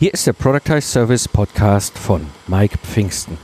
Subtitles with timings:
[0.00, 3.36] Hier ist der Productize Service Podcast von Mike Pfingsten.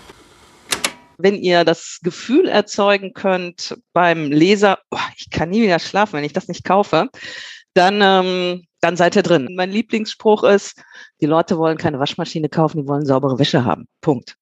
[1.18, 6.24] Wenn ihr das Gefühl erzeugen könnt beim Leser, oh, ich kann nie wieder schlafen, wenn
[6.24, 7.10] ich das nicht kaufe,
[7.74, 9.50] dann, ähm, dann seid ihr drin.
[9.54, 10.82] Mein Lieblingsspruch ist,
[11.20, 13.86] die Leute wollen keine Waschmaschine kaufen, die wollen saubere Wäsche haben.
[14.00, 14.38] Punkt.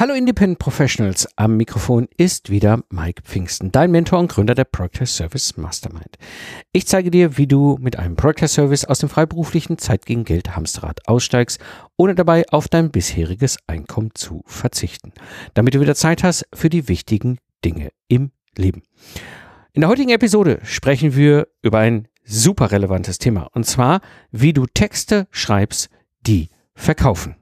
[0.00, 5.08] Hallo Independent Professionals, am Mikrofon ist wieder Mike Pfingsten, dein Mentor und Gründer der Project
[5.08, 6.16] Service Mastermind.
[6.72, 10.56] Ich zeige dir, wie du mit einem Project Service aus dem freiberuflichen Zeit gegen Geld
[10.56, 11.60] Hamsterrad aussteigst,
[11.98, 15.12] ohne dabei auf dein bisheriges Einkommen zu verzichten,
[15.52, 18.84] damit du wieder Zeit hast für die wichtigen Dinge im Leben.
[19.74, 24.64] In der heutigen Episode sprechen wir über ein super relevantes Thema und zwar, wie du
[24.64, 25.90] Texte schreibst,
[26.22, 27.36] die verkaufen.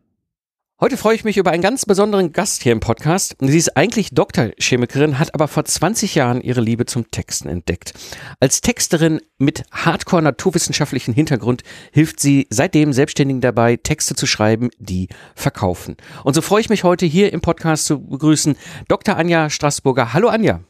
[0.80, 3.34] Heute freue ich mich über einen ganz besonderen Gast hier im Podcast.
[3.40, 7.94] Sie ist eigentlich Doktorchemikerin, hat aber vor 20 Jahren ihre Liebe zum Texten entdeckt.
[8.38, 15.08] Als Texterin mit hardcore naturwissenschaftlichen Hintergrund hilft sie seitdem Selbstständigen dabei, Texte zu schreiben, die
[15.34, 15.96] verkaufen.
[16.22, 19.16] Und so freue ich mich heute hier im Podcast zu begrüßen Dr.
[19.16, 20.12] Anja Straßburger.
[20.12, 20.60] Hallo Anja.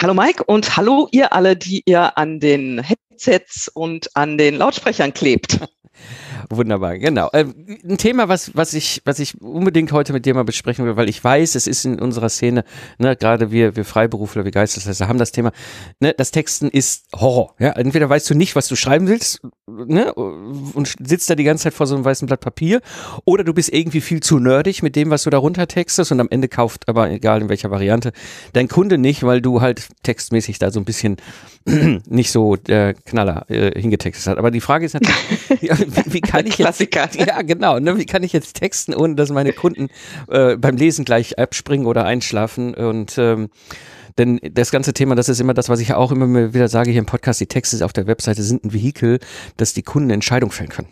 [0.00, 5.12] Hallo Mike und hallo ihr alle, die ihr an den Headsets und an den Lautsprechern
[5.12, 5.58] klebt.
[6.48, 7.28] Wunderbar, genau.
[7.32, 10.96] Ähm, ein Thema, was, was, ich, was ich unbedingt heute mit dir mal besprechen will,
[10.96, 12.64] weil ich weiß, es ist in unserer Szene,
[12.98, 15.52] ne, gerade wir, wir Freiberufler, wir Geistesläster haben das Thema,
[16.00, 17.54] ne, das Texten ist Horror.
[17.58, 17.70] Ja?
[17.72, 21.74] Entweder weißt du nicht, was du schreiben willst, ne, und sitzt da die ganze Zeit
[21.74, 22.80] vor so einem weißen Blatt Papier,
[23.24, 26.28] oder du bist irgendwie viel zu nerdig mit dem, was du darunter textest und am
[26.30, 28.12] Ende kauft, aber egal in welcher Variante,
[28.52, 31.16] dein Kunde nicht, weil du halt textmäßig da so ein bisschen
[32.06, 34.38] nicht so der Knaller äh, hingetextet hast.
[34.38, 37.04] Aber die Frage ist natürlich, wie, wie kann ich Klassiker.
[37.04, 37.78] Jetzt, ja, genau.
[37.78, 37.98] Ne?
[37.98, 39.88] Wie kann ich jetzt texten, ohne dass meine Kunden
[40.28, 42.74] äh, beim Lesen gleich abspringen oder einschlafen?
[42.74, 43.50] Und ähm,
[44.18, 46.98] denn das ganze Thema, das ist immer das, was ich auch immer wieder sage hier
[46.98, 49.18] im Podcast, die Texte auf der Webseite sind ein Vehikel,
[49.56, 50.88] dass die Kunden Entscheidungen fällen können.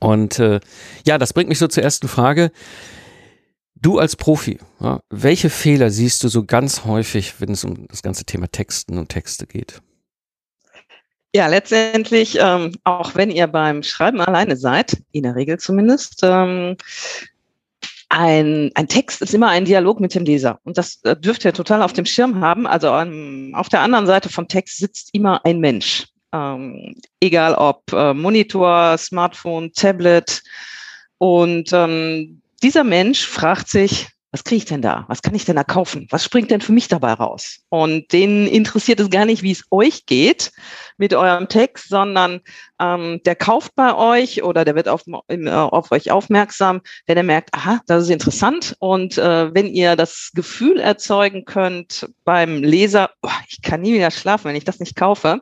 [0.00, 0.60] Und äh,
[1.06, 2.50] ja, das bringt mich so zur ersten Frage.
[3.76, 8.02] Du als Profi, ja, welche Fehler siehst du so ganz häufig, wenn es um das
[8.02, 9.82] ganze Thema Texten und Texte geht?
[11.36, 16.78] Ja, letztendlich, ähm, auch wenn ihr beim Schreiben alleine seid, in der Regel zumindest, ähm,
[18.08, 20.60] ein, ein Text ist immer ein Dialog mit dem Leser.
[20.64, 22.66] Und das äh, dürft ihr total auf dem Schirm haben.
[22.66, 26.06] Also ähm, auf der anderen Seite vom Text sitzt immer ein Mensch.
[26.32, 30.42] Ähm, egal ob äh, Monitor, Smartphone, Tablet.
[31.18, 35.06] Und ähm, dieser Mensch fragt sich, was kriege ich denn da?
[35.08, 36.08] Was kann ich denn da kaufen?
[36.10, 37.60] Was springt denn für mich dabei raus?
[37.70, 40.52] Und denen interessiert es gar nicht, wie es euch geht
[40.98, 42.42] mit eurem Text, sondern
[42.78, 47.22] ähm, der kauft bei euch oder der wird auf, äh, auf euch aufmerksam, wenn er
[47.22, 48.76] merkt, aha, das ist interessant.
[48.78, 54.10] Und äh, wenn ihr das Gefühl erzeugen könnt beim Leser, oh, ich kann nie wieder
[54.10, 55.40] schlafen, wenn ich das nicht kaufe,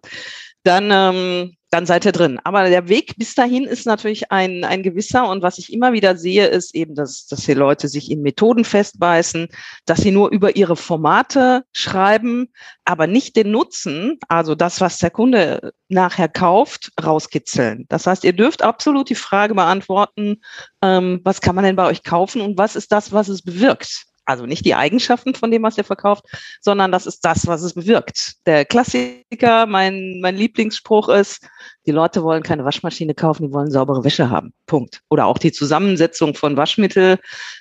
[0.62, 2.38] dann ähm, dann seid ihr drin.
[2.44, 5.28] Aber der Weg bis dahin ist natürlich ein, ein gewisser.
[5.28, 8.64] Und was ich immer wieder sehe, ist eben, dass, dass die Leute sich in Methoden
[8.64, 9.48] festbeißen,
[9.84, 12.46] dass sie nur über ihre Formate schreiben,
[12.84, 17.86] aber nicht den Nutzen, also das, was der Kunde nachher kauft, rauskitzeln.
[17.88, 20.42] Das heißt, ihr dürft absolut die Frage beantworten,
[20.80, 24.06] ähm, was kann man denn bei euch kaufen und was ist das, was es bewirkt?
[24.24, 26.24] Also nicht die Eigenschaften von dem, was ihr verkauft,
[26.60, 28.34] sondern das ist das, was es bewirkt.
[28.46, 31.46] Der Klassiker, mein, mein Lieblingsspruch ist,
[31.86, 34.52] die Leute wollen keine Waschmaschine kaufen, die wollen saubere Wäsche haben.
[34.66, 35.02] Punkt.
[35.10, 37.18] Oder auch die Zusammensetzung von Waschmittel,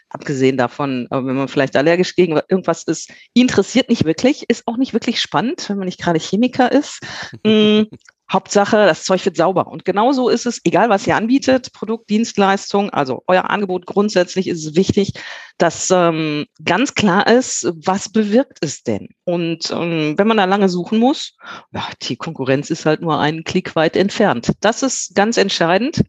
[0.10, 4.94] abgesehen davon, wenn man vielleicht allergisch gegen irgendwas ist, interessiert nicht wirklich, ist auch nicht
[4.94, 7.00] wirklich spannend, wenn man nicht gerade Chemiker ist.
[8.34, 9.68] Hauptsache, das Zeug wird sauber.
[9.68, 14.66] Und genauso ist es, egal was ihr anbietet, Produkt, Dienstleistung, also euer Angebot grundsätzlich ist
[14.66, 15.14] es wichtig,
[15.58, 19.10] dass ähm, ganz klar ist, was bewirkt es denn?
[19.24, 21.38] Und ähm, wenn man da lange suchen muss,
[21.72, 24.52] ja, die Konkurrenz ist halt nur einen Klick weit entfernt.
[24.62, 26.04] Das ist ganz entscheidend.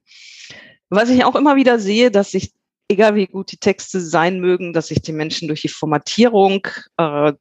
[0.89, 2.53] Was ich auch immer wieder sehe, dass sich
[2.89, 6.67] egal wie gut die Texte sein mögen, dass sich die Menschen durch die Formatierung
[6.99, 7.33] äh,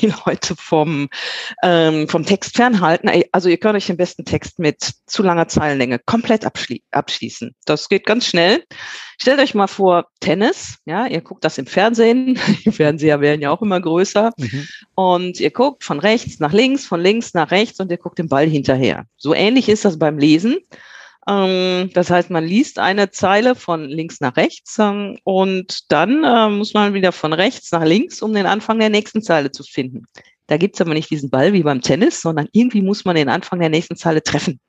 [0.00, 1.08] die Leute vom,
[1.62, 3.10] ähm, vom Text fernhalten.
[3.32, 7.54] Also ihr könnt euch den besten Text mit zu langer Zeilenlänge komplett abschli abschließen.
[7.64, 8.64] Das geht ganz schnell.
[9.20, 13.50] Stellt euch mal vor, Tennis, ja, ihr guckt das im Fernsehen, die Fernseher werden ja
[13.50, 14.68] auch immer größer mhm.
[14.94, 18.28] und ihr guckt von rechts nach links, von links nach rechts und ihr guckt den
[18.28, 19.04] Ball hinterher.
[19.16, 20.58] So ähnlich ist das beim Lesen.
[21.28, 26.48] Ähm, das heißt, man liest eine Zeile von links nach rechts ähm, und dann äh,
[26.48, 30.06] muss man wieder von rechts nach links, um den Anfang der nächsten Zeile zu finden.
[30.46, 33.60] Da gibt's aber nicht diesen Ball wie beim Tennis, sondern irgendwie muss man den Anfang
[33.60, 34.60] der nächsten Zeile treffen.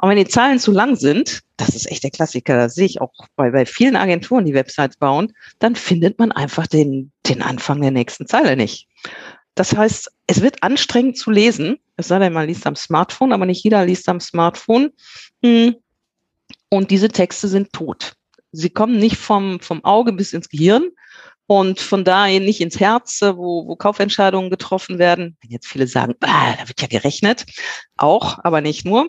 [0.00, 3.00] Und wenn die Zahlen zu lang sind, das ist echt der Klassiker, das sehe ich
[3.00, 7.80] auch bei, bei vielen Agenturen, die Websites bauen, dann findet man einfach den, den Anfang
[7.80, 8.88] der nächsten Zeile nicht.
[9.54, 13.46] Das heißt, es wird anstrengend zu lesen, es sei denn, man liest am Smartphone, aber
[13.46, 14.90] nicht jeder liest am Smartphone.
[15.44, 15.76] Hm.
[16.68, 18.14] Und diese Texte sind tot.
[18.52, 20.90] Sie kommen nicht vom, vom Auge bis ins Gehirn,
[21.46, 25.36] und von daher nicht ins Herz, wo, wo Kaufentscheidungen getroffen werden.
[25.42, 27.44] Wenn jetzt viele sagen, ah, da wird ja gerechnet,
[27.96, 29.08] auch, aber nicht nur.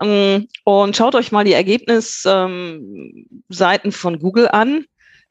[0.00, 4.86] Ähm, und schaut euch mal die Ergebnisseiten von Google an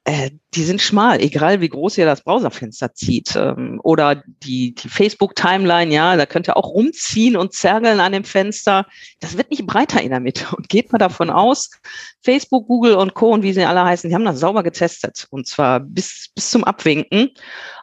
[0.08, 3.36] äh, die sind schmal, egal wie groß ihr das Browserfenster zieht.
[3.36, 8.24] Ähm, oder die, die Facebook-Timeline, ja, da könnt ihr auch rumziehen und zergeln an dem
[8.24, 8.88] Fenster.
[9.20, 10.46] Das wird nicht breiter in der Mitte.
[10.56, 11.72] Und geht mal davon aus,
[12.22, 13.34] Facebook, Google und Co.
[13.34, 15.28] und wie sie alle heißen, die haben das sauber getestet.
[15.30, 17.32] Und zwar bis, bis zum Abwinken.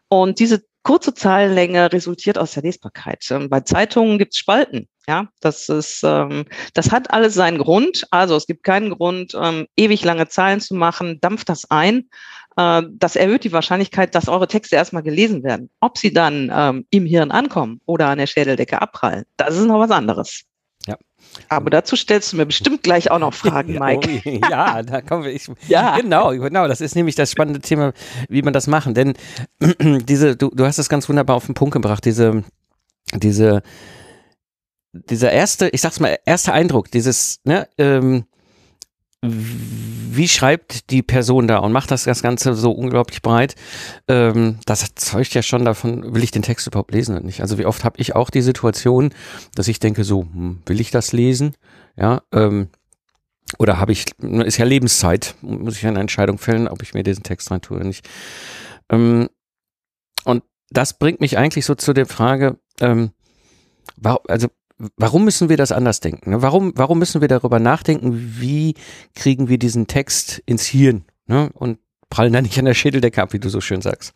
[0.08, 3.22] Und diese kurze Zahlenlänge resultiert aus der Lesbarkeit.
[3.30, 4.88] Ähm, bei Zeitungen gibt es Spalten.
[5.06, 8.06] Ja, das ist, ähm, das hat alles seinen Grund.
[8.10, 11.18] Also es gibt keinen Grund, ähm, ewig lange Zahlen zu machen.
[11.20, 12.08] Dampft das ein.
[12.56, 15.70] Äh, das erhöht die Wahrscheinlichkeit, dass eure Texte erstmal gelesen werden.
[15.80, 19.80] Ob sie dann ähm, im Hirn ankommen oder an der Schädeldecke abprallen, das ist noch
[19.80, 20.44] was anderes.
[20.86, 20.96] Ja.
[21.48, 24.22] Aber dazu stellst du mir bestimmt gleich auch noch Fragen, Mike.
[24.24, 25.32] Oh, ja, da kommen wir.
[25.32, 25.98] Ich, ja.
[25.98, 26.66] Genau, genau.
[26.66, 27.92] Das ist nämlich das spannende Thema,
[28.28, 28.94] wie man das machen.
[28.94, 29.14] Denn
[29.80, 32.44] diese, du, du hast es ganz wunderbar auf den Punkt gebracht, diese,
[33.14, 33.62] diese,
[34.94, 38.25] dieser erste, ich sag's mal, erste Eindruck, dieses, ne, ähm,
[39.23, 43.55] wie schreibt die Person da und macht das, das Ganze so unglaublich breit,
[44.06, 47.41] ähm, das zeugt ja schon davon, will ich den Text überhaupt lesen oder nicht.
[47.41, 49.14] Also wie oft habe ich auch die Situation,
[49.55, 51.55] dass ich denke so, hm, will ich das lesen?
[51.96, 52.69] Ja, ähm,
[53.58, 57.23] oder habe ich, ist ja Lebenszeit, muss ich eine Entscheidung fällen, ob ich mir diesen
[57.23, 58.08] Text rein tue oder nicht.
[58.91, 59.29] Ähm,
[60.25, 63.12] und das bringt mich eigentlich so zu der Frage, ähm,
[63.96, 64.49] warum, also
[64.96, 66.31] warum müssen wir das anders denken?
[66.31, 66.42] Ne?
[66.42, 68.75] Warum, warum müssen wir darüber nachdenken, wie
[69.14, 71.50] kriegen wir diesen Text ins Hirn ne?
[71.54, 71.78] und
[72.10, 74.14] prallen da nicht an der Schädeldecke ab, wie du so schön sagst?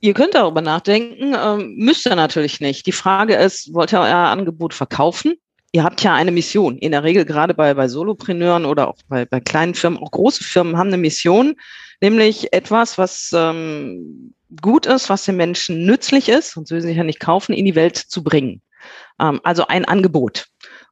[0.00, 2.86] Ihr könnt darüber nachdenken, ähm, müsst ihr natürlich nicht.
[2.86, 5.34] Die Frage ist, wollt ihr euer Angebot verkaufen?
[5.72, 6.78] Ihr habt ja eine Mission.
[6.78, 10.44] In der Regel gerade bei, bei Solopreneuren oder auch bei, bei kleinen Firmen, auch große
[10.44, 11.56] Firmen haben eine Mission,
[12.00, 16.96] nämlich etwas, was ähm, gut ist, was den Menschen nützlich ist, sonst würden sie sich
[16.96, 18.62] ja nicht kaufen, in die Welt zu bringen.
[19.20, 20.46] Ähm, also ein Angebot.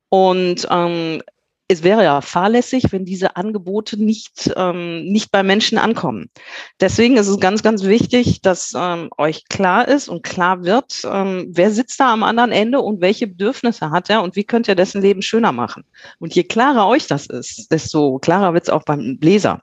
[0.08, 1.23] Und ähm,
[1.67, 6.31] es wäre ja fahrlässig, wenn diese Angebote nicht, ähm, nicht bei Menschen ankommen.
[6.79, 11.46] Deswegen ist es ganz, ganz wichtig, dass ähm, euch klar ist und klar wird, ähm,
[11.49, 14.75] wer sitzt da am anderen Ende und welche Bedürfnisse hat er und wie könnt ihr
[14.75, 15.85] dessen Leben schöner machen.
[16.19, 19.62] Und je klarer euch das ist, desto klarer wird es auch beim Leser.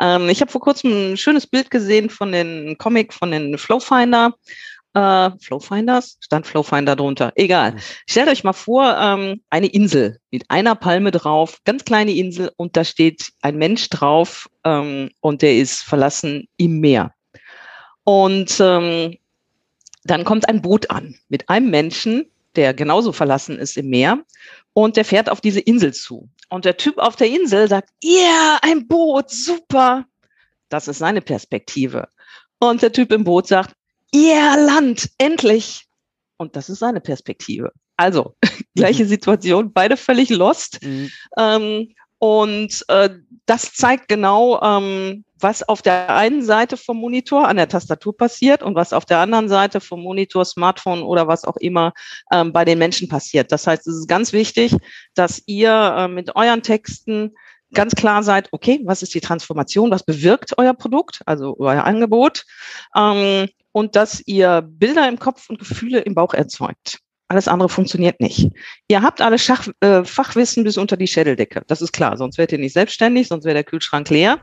[0.00, 4.34] Ähm, ich habe vor kurzem ein schönes Bild gesehen von den Comic von den Flowfinder
[4.96, 6.16] äh, Flowfinders?
[6.20, 7.32] Stand Flowfinder drunter.
[7.36, 7.72] Egal.
[7.72, 7.78] Mhm.
[8.08, 12.76] Stellt euch mal vor, ähm, eine Insel mit einer Palme drauf, ganz kleine Insel und
[12.76, 17.12] da steht ein Mensch drauf ähm, und der ist verlassen im Meer.
[18.04, 19.16] Und ähm,
[20.04, 24.20] dann kommt ein Boot an mit einem Menschen, der genauso verlassen ist im Meer
[24.72, 26.30] und der fährt auf diese Insel zu.
[26.48, 30.06] Und der Typ auf der Insel sagt, ja, yeah, ein Boot, super.
[30.70, 32.08] Das ist seine Perspektive.
[32.60, 33.74] Und der Typ im Boot sagt,
[34.14, 35.86] yeah, Land, endlich.
[36.38, 37.72] Und das ist seine Perspektive.
[37.96, 38.34] Also,
[38.74, 39.08] gleiche mhm.
[39.08, 40.82] Situation, beide völlig lost.
[40.82, 41.10] Mhm.
[41.38, 43.10] Ähm, und äh,
[43.44, 48.62] das zeigt genau, ähm, was auf der einen Seite vom Monitor an der Tastatur passiert
[48.62, 51.92] und was auf der anderen Seite vom Monitor, Smartphone oder was auch immer
[52.32, 53.52] ähm, bei den Menschen passiert.
[53.52, 54.74] Das heißt, es ist ganz wichtig,
[55.14, 57.34] dass ihr äh, mit euren Texten
[57.74, 62.44] ganz klar seid, okay, was ist die Transformation, was bewirkt euer Produkt, also euer Angebot,
[62.96, 67.00] ähm, und dass ihr Bilder im Kopf und Gefühle im Bauch erzeugt.
[67.28, 68.50] Alles andere funktioniert nicht.
[68.88, 71.62] Ihr habt alle Schach, äh, Fachwissen bis unter die Schädeldecke.
[71.66, 72.16] Das ist klar.
[72.16, 74.40] Sonst werdet ihr nicht selbstständig, sonst wäre der Kühlschrank leer.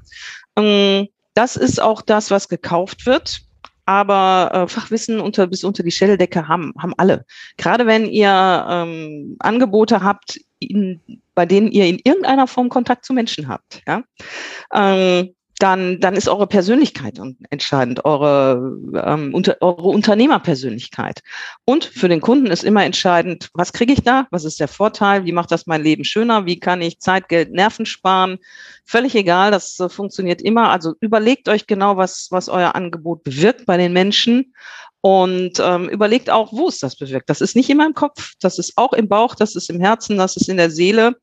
[0.56, 3.42] Ähm, das ist auch das, was gekauft wird.
[3.86, 7.25] Aber äh, Fachwissen unter, bis unter die Schädeldecke haben, haben alle.
[7.58, 11.02] Gerade wenn ihr ähm, Angebote habt, in,
[11.34, 13.82] bei denen ihr in irgendeiner Form Kontakt zu Menschen habt.
[13.88, 14.04] Ja?
[14.72, 17.17] Ähm, dann, dann ist eure Persönlichkeit
[17.50, 21.22] entscheidend, eure, ähm, unter, eure Unternehmerpersönlichkeit.
[21.63, 24.27] Und für den Kunden ist immer entscheidend, was kriege ich da?
[24.29, 25.24] Was ist der Vorteil?
[25.24, 26.46] Wie macht das mein Leben schöner?
[26.46, 28.39] Wie kann ich Zeit, Geld, Nerven sparen?
[28.84, 30.70] Völlig egal, das äh, funktioniert immer.
[30.70, 34.53] Also überlegt euch genau, was, was euer Angebot bewirkt bei den Menschen
[35.00, 37.29] und ähm, überlegt auch, wo es das bewirkt.
[37.29, 40.17] Das ist nicht immer im Kopf, das ist auch im Bauch, das ist im Herzen,
[40.17, 41.15] das ist in der Seele.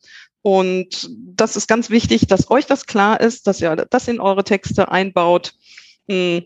[0.42, 4.44] Und das ist ganz wichtig, dass euch das klar ist, dass ihr das in eure
[4.44, 5.54] Texte einbaut
[6.08, 6.44] hm,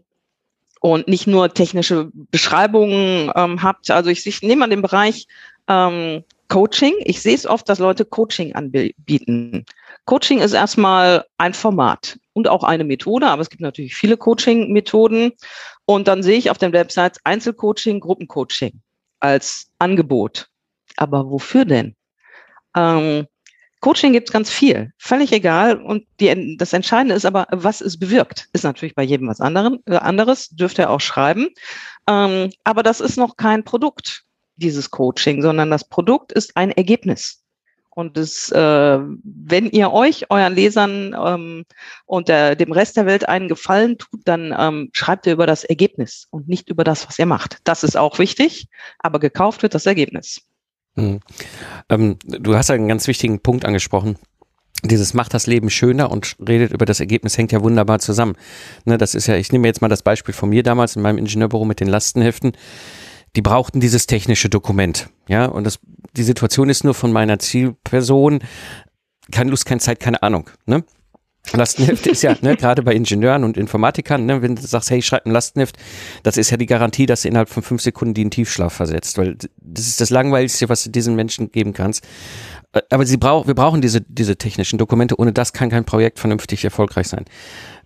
[0.80, 3.90] und nicht nur technische Beschreibungen ähm, habt.
[3.90, 5.26] Also ich, ich nehme mal den Bereich
[5.68, 6.94] ähm, Coaching.
[7.04, 9.64] Ich sehe es oft, dass Leute Coaching anbieten.
[10.04, 15.32] Coaching ist erstmal ein Format und auch eine Methode, aber es gibt natürlich viele Coaching-Methoden.
[15.86, 18.80] Und dann sehe ich auf den Websites Einzelcoaching, Gruppencoaching
[19.20, 20.48] als Angebot.
[20.96, 21.96] Aber wofür denn?
[22.76, 23.26] Ähm,
[23.84, 25.76] Coaching gibt es ganz viel, völlig egal.
[25.76, 28.48] Und die, das Entscheidende ist aber, was es bewirkt.
[28.54, 31.48] Ist natürlich bei jedem was anderen, äh, anderes, dürfte er auch schreiben.
[32.08, 34.24] Ähm, aber das ist noch kein Produkt,
[34.56, 37.42] dieses Coaching, sondern das Produkt ist ein Ergebnis.
[37.90, 41.66] Und es, äh, wenn ihr euch, euren Lesern ähm,
[42.06, 45.62] und der, dem Rest der Welt einen Gefallen tut, dann ähm, schreibt ihr über das
[45.62, 47.58] Ergebnis und nicht über das, was ihr macht.
[47.64, 48.66] Das ist auch wichtig,
[49.00, 50.40] aber gekauft wird das Ergebnis.
[50.96, 51.20] Hm.
[51.88, 54.16] Ähm, du hast einen ganz wichtigen Punkt angesprochen.
[54.82, 58.36] Dieses macht das Leben schöner und redet über das Ergebnis, hängt ja wunderbar zusammen.
[58.84, 61.18] Ne, das ist ja, ich nehme jetzt mal das Beispiel von mir damals in meinem
[61.18, 62.52] Ingenieurbüro mit den Lastenheften
[63.36, 65.08] die brauchten dieses technische Dokument.
[65.28, 65.80] Ja, und das,
[66.16, 68.40] die Situation ist nur von meiner Zielperson,
[69.32, 70.50] keine Lust, keine Zeit, keine Ahnung.
[70.66, 70.84] Ne?
[71.52, 75.26] Lastenheft ist ja, ne, gerade bei Ingenieuren und Informatikern, ne, wenn du sagst, hey, schreib
[75.26, 75.76] ein Lastenheft,
[76.22, 79.18] das ist ja die Garantie, dass du innerhalb von fünf Sekunden die in Tiefschlaf versetzt,
[79.18, 82.04] weil das ist das Langweiligste, was du diesen Menschen geben kannst.
[82.72, 86.18] Äh, aber sie brauch, wir brauchen diese, diese technischen Dokumente, ohne das kann kein Projekt
[86.18, 87.24] vernünftig erfolgreich sein.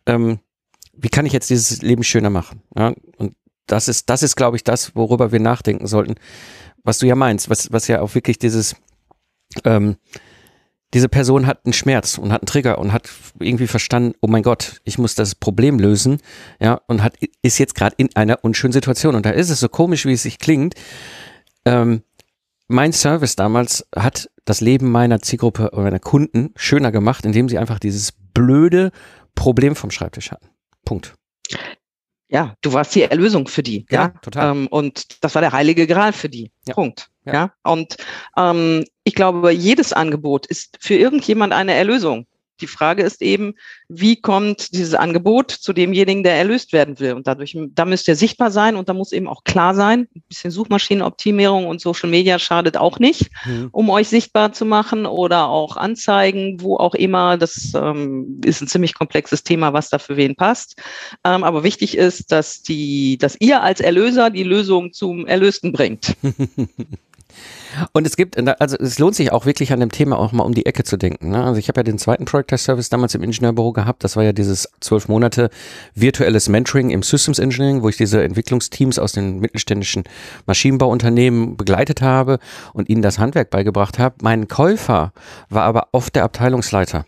[0.06, 0.38] Ähm,
[0.96, 2.62] wie kann ich jetzt dieses Leben schöner machen?
[2.76, 3.34] Ja, und
[3.66, 6.14] das ist, das ist, glaube ich, das, worüber wir nachdenken sollten,
[6.84, 8.76] was du ja meinst, was, was ja auch wirklich dieses,
[9.64, 9.96] ähm,
[10.94, 14.42] diese Person hat einen Schmerz und hat einen Trigger und hat irgendwie verstanden, oh mein
[14.42, 16.20] Gott, ich muss das Problem lösen,
[16.60, 19.14] ja, und hat, ist jetzt gerade in einer unschönen Situation.
[19.14, 20.74] Und da ist es so komisch, wie es sich klingt.
[21.64, 22.02] Ähm,
[22.68, 27.58] mein Service damals hat das Leben meiner Zielgruppe oder meiner Kunden schöner gemacht, indem sie
[27.58, 28.90] einfach dieses blöde
[29.34, 30.48] Problem vom Schreibtisch hatten.
[30.84, 31.14] Punkt
[32.28, 33.86] ja, du warst die Erlösung für die.
[33.90, 34.08] Ja, ja?
[34.08, 34.50] total.
[34.50, 36.52] Ähm, und das war der heilige Gral für die.
[36.66, 36.74] Ja.
[36.74, 37.08] Punkt.
[37.28, 37.34] Ja.
[37.34, 37.52] ja?
[37.62, 37.96] Und
[38.36, 42.26] ähm, ich glaube, jedes Angebot ist für irgendjemand eine Erlösung.
[42.60, 43.54] Die Frage ist eben,
[43.88, 47.12] wie kommt dieses Angebot zu demjenigen, der erlöst werden will?
[47.12, 50.08] Und dadurch, da müsst ihr sichtbar sein und da muss eben auch klar sein.
[50.14, 53.68] Ein bisschen Suchmaschinenoptimierung und Social Media schadet auch nicht, mhm.
[53.70, 57.36] um euch sichtbar zu machen oder auch Anzeigen, wo auch immer.
[57.36, 60.76] Das ähm, ist ein ziemlich komplexes Thema, was da für wen passt.
[61.24, 66.16] Ähm, aber wichtig ist, dass die, dass ihr als Erlöser die Lösung zum Erlösten bringt.
[67.92, 70.54] Und es gibt, also es lohnt sich auch wirklich an dem Thema auch mal um
[70.54, 71.30] die Ecke zu denken.
[71.30, 71.44] Ne?
[71.44, 74.04] Also ich habe ja den zweiten Project Test Service damals im Ingenieurbüro gehabt.
[74.04, 75.50] Das war ja dieses zwölf Monate
[75.94, 80.04] virtuelles Mentoring im Systems Engineering, wo ich diese Entwicklungsteams aus den mittelständischen
[80.46, 82.38] Maschinenbauunternehmen begleitet habe
[82.72, 84.16] und ihnen das Handwerk beigebracht habe.
[84.22, 85.12] Mein Käufer
[85.48, 87.06] war aber oft der Abteilungsleiter.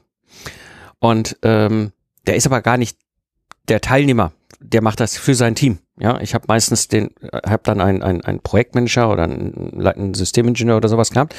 [0.99, 1.93] Und ähm,
[2.27, 2.99] der ist aber gar nicht
[3.69, 5.79] der Teilnehmer, der macht das für sein Team.
[5.99, 10.89] Ja, ich habe meistens den, habe dann einen, einen, einen Projektmanager oder einen Systemingenieur oder
[10.89, 11.35] sowas gehabt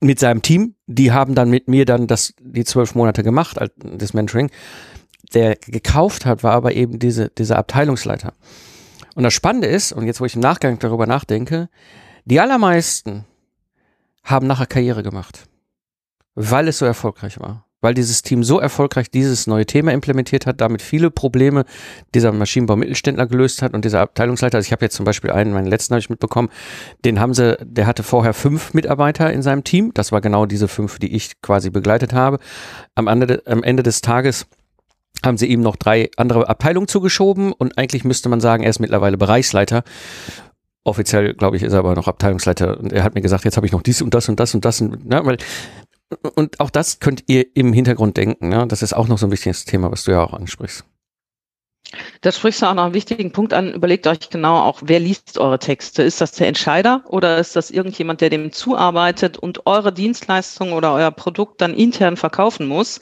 [0.00, 0.74] mit seinem Team.
[0.86, 4.50] Die haben dann mit mir dann das die zwölf Monate gemacht, das Mentoring.
[5.34, 8.32] Der gekauft hat, war aber eben diese dieser Abteilungsleiter.
[9.14, 11.68] Und das Spannende ist, und jetzt wo ich im Nachgang darüber nachdenke,
[12.24, 13.26] die allermeisten
[14.24, 15.48] haben nachher Karriere gemacht,
[16.34, 20.60] weil es so erfolgreich war weil dieses Team so erfolgreich dieses neue Thema implementiert hat,
[20.60, 21.64] damit viele Probleme
[22.14, 25.66] dieser Maschinenbau-Mittelständler gelöst hat und dieser Abteilungsleiter, also ich habe jetzt zum Beispiel einen, meinen
[25.66, 26.48] letzten habe ich mitbekommen,
[27.04, 30.68] den haben sie, der hatte vorher fünf Mitarbeiter in seinem Team, das war genau diese
[30.68, 32.38] fünf, die ich quasi begleitet habe.
[32.94, 34.46] Am Ende, am Ende des Tages
[35.24, 38.80] haben sie ihm noch drei andere Abteilungen zugeschoben und eigentlich müsste man sagen, er ist
[38.80, 39.82] mittlerweile Bereichsleiter.
[40.82, 43.66] Offiziell, glaube ich, ist er aber noch Abteilungsleiter und er hat mir gesagt, jetzt habe
[43.66, 44.80] ich noch dies und das und das und das.
[44.80, 45.36] Und, ne, weil
[46.34, 48.48] und auch das könnt ihr im Hintergrund denken.
[48.48, 48.66] Ne?
[48.66, 50.84] Das ist auch noch so ein wichtiges Thema, was du ja auch ansprichst.
[52.20, 53.72] Da sprichst du auch noch einen wichtigen Punkt an.
[53.72, 56.02] Überlegt euch genau auch, wer liest eure Texte?
[56.02, 60.94] Ist das der Entscheider oder ist das irgendjemand, der dem zuarbeitet und eure Dienstleistung oder
[60.94, 63.00] euer Produkt dann intern verkaufen muss?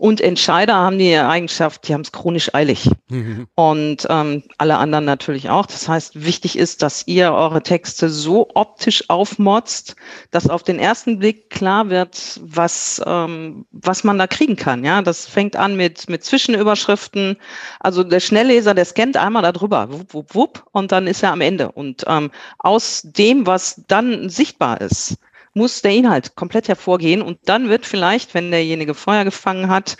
[0.00, 2.88] Und Entscheider haben die Eigenschaft, die haben es chronisch eilig.
[3.10, 3.48] Mhm.
[3.54, 5.66] Und ähm, alle anderen natürlich auch.
[5.66, 9.96] Das heißt, wichtig ist, dass ihr eure Texte so optisch aufmotzt,
[10.30, 14.84] dass auf den ersten Blick klar wird, was, ähm, was man da kriegen kann.
[14.84, 17.36] Ja, das fängt an mit, mit Zwischenüberschriften.
[17.78, 21.32] Also der Schnellleser, der scannt einmal da drüber, wupp, wupp, wupp, und dann ist er
[21.32, 21.72] am Ende.
[21.72, 25.16] Und ähm, aus dem, was dann sichtbar ist,
[25.52, 29.96] muss der Inhalt komplett hervorgehen und dann wird vielleicht, wenn derjenige Feuer gefangen hat,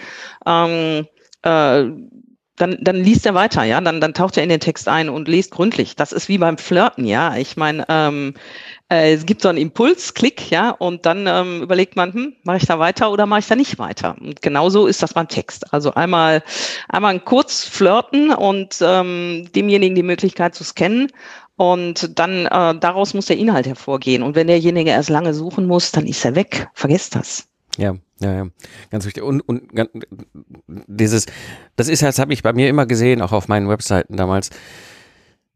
[0.47, 1.09] ähm,
[1.43, 1.87] äh,
[2.61, 5.29] dann, dann liest er weiter, ja, dann, dann taucht er in den Text ein und
[5.29, 5.97] liest gründlich.
[5.97, 7.37] Das ist wie beim Flirten, ja.
[7.37, 8.35] Ich meine, ähm,
[8.91, 12.67] äh, es gibt so einen Impulsklick, ja, und dann ähm, überlegt man, hm, mache ich
[12.67, 14.17] da weiter oder mache ich da nicht weiter?
[14.21, 15.73] Und genauso ist das beim Text.
[15.73, 16.43] Also einmal,
[16.89, 21.09] einmal kurz flirten und ähm, demjenigen die Möglichkeit zu scannen
[21.57, 24.23] Und dann äh, daraus muss der Inhalt hervorgehen.
[24.23, 26.69] Und wenn derjenige erst lange suchen muss, dann ist er weg.
[26.75, 27.50] Vergesst das.
[27.81, 28.47] Ja, ja, ja,
[28.91, 29.23] ganz wichtig.
[29.23, 29.63] Und, und
[30.87, 31.25] dieses,
[31.77, 34.51] das ist, das habe ich bei mir immer gesehen, auch auf meinen Webseiten damals.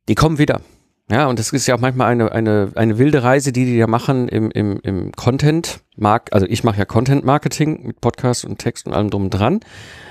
[0.08, 0.62] Die kommen wieder.
[1.10, 3.86] Ja, und das ist ja auch manchmal eine, eine, eine wilde Reise, die die ja
[3.86, 5.80] machen im, im, im Content.
[5.96, 9.30] Mark, also ich mache ja Content Marketing mit Podcast und Text und allem drum und
[9.30, 9.60] dran.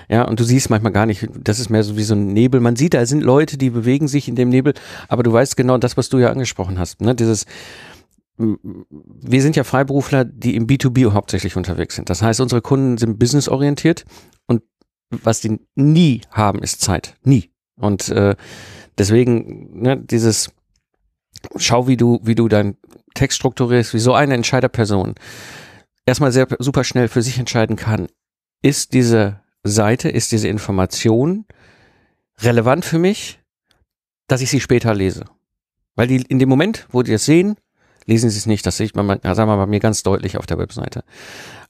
[0.07, 2.59] Ja, und du siehst manchmal gar nicht, das ist mehr so wie so ein Nebel.
[2.59, 4.75] Man sieht, da sind Leute, die bewegen sich in dem Nebel,
[5.07, 7.01] aber du weißt genau das, was du ja angesprochen hast.
[7.01, 7.15] Ne?
[7.15, 7.47] Dieses,
[8.37, 12.09] wir sind ja Freiberufler, die im B2B hauptsächlich unterwegs sind.
[12.09, 14.05] Das heißt, unsere Kunden sind businessorientiert
[14.47, 14.63] und
[15.09, 17.15] was die nie haben, ist Zeit.
[17.23, 17.51] Nie.
[17.75, 18.35] Und äh,
[18.97, 20.51] deswegen, ne, dieses
[21.57, 22.77] schau, wie du, wie du deinen
[23.13, 25.15] Text strukturierst, wie so eine Entscheiderperson
[26.05, 28.07] erstmal sehr super schnell für sich entscheiden kann,
[28.61, 31.45] ist diese Seite, ist diese Information
[32.39, 33.39] relevant für mich,
[34.27, 35.25] dass ich sie später lese.
[35.95, 37.55] Weil die in dem Moment, wo die das sehen,
[38.05, 38.65] lesen sie es nicht.
[38.65, 41.03] Das sieht man, sagen wir bei mir ganz deutlich auf der Webseite.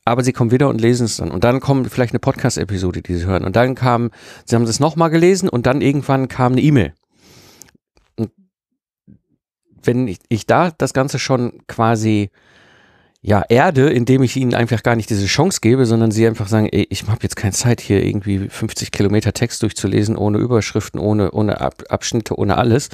[0.06, 1.32] Aber sie kommen wieder und lesen es dann.
[1.32, 3.46] Und dann kommt vielleicht eine Podcast-Episode, die sie hören.
[3.46, 4.12] Und dann kam,
[4.46, 6.94] sie haben es nochmal gelesen und dann irgendwann kam eine E-Mail
[9.86, 12.30] wenn ich, ich da das Ganze schon quasi
[13.22, 16.68] ja, erde, indem ich ihnen einfach gar nicht diese Chance gebe, sondern sie einfach sagen,
[16.70, 21.32] ey, ich habe jetzt keine Zeit hier irgendwie 50 Kilometer Text durchzulesen, ohne Überschriften, ohne,
[21.32, 22.90] ohne Ab Abschnitte, ohne alles.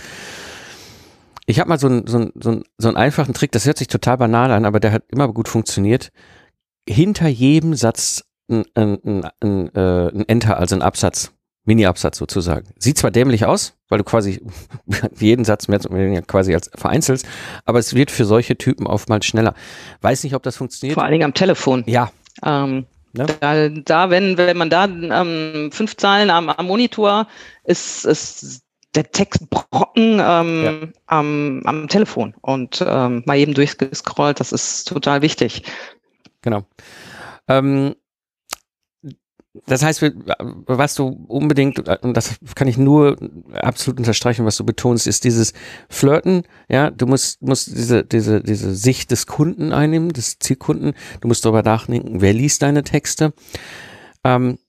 [1.50, 3.79] Ich habe mal so einen, so, einen, so, einen, so einen einfachen Trick, das hört
[3.79, 6.12] sich total banal an, aber der hat immer gut funktioniert.
[6.88, 11.32] Hinter jedem Satz ein, ein, ein, ein, äh, ein Enter, also ein Absatz.
[11.65, 12.70] Mini-Absatz sozusagen.
[12.77, 14.46] Sieht zwar dämlich aus, weil du quasi
[15.20, 17.27] jeden Satz mehr oder weniger quasi als vereinzelst,
[17.65, 19.56] aber es wird für solche Typen oftmals schneller.
[20.01, 20.94] Weiß nicht, ob das funktioniert.
[20.94, 21.84] Vor allen Dingen am Telefon.
[21.88, 22.12] Ja.
[22.46, 23.25] Ähm, ne?
[23.39, 27.27] da, da, wenn, wenn man da ähm, fünf Zahlen am, am Monitor
[27.63, 28.62] ist, ist
[28.96, 30.88] der Textbrocken ähm, ja.
[31.05, 35.63] am, am Telefon und ähm, mal eben durchgescrollt, das ist total wichtig.
[36.41, 36.65] Genau.
[37.47, 37.95] Ähm,
[39.65, 43.17] das heißt, was du unbedingt, und das kann ich nur
[43.52, 45.54] absolut unterstreichen, was du betonst, ist dieses
[45.89, 51.28] Flirten, ja, du musst, musst diese, diese, diese Sicht des Kunden einnehmen, des Zielkunden, du
[51.28, 53.34] musst darüber nachdenken, wer liest deine Texte,
[54.23, 54.60] ähm,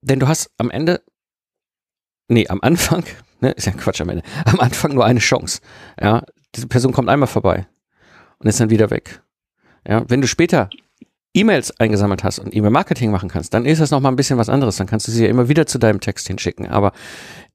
[0.00, 1.02] denn du hast am Ende,
[2.30, 3.04] nee, am Anfang,
[3.40, 5.60] ne, ist ja Quatsch am Ende, am Anfang nur eine Chance,
[6.00, 7.66] ja, diese Person kommt einmal vorbei
[8.38, 9.22] und ist dann wieder weg,
[9.86, 10.70] ja, wenn du später
[11.32, 14.76] E-Mails eingesammelt hast und E-Mail-Marketing machen kannst, dann ist das nochmal ein bisschen was anderes.
[14.76, 16.66] Dann kannst du sie ja immer wieder zu deinem Text hinschicken.
[16.66, 16.92] Aber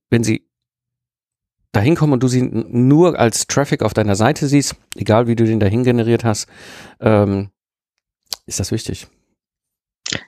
[0.09, 0.47] wenn sie
[1.73, 5.43] dahin kommen und du sie nur als Traffic auf deiner Seite siehst, egal wie du
[5.43, 6.47] den dahin generiert hast,
[7.01, 7.49] ähm,
[8.45, 9.07] ist das wichtig.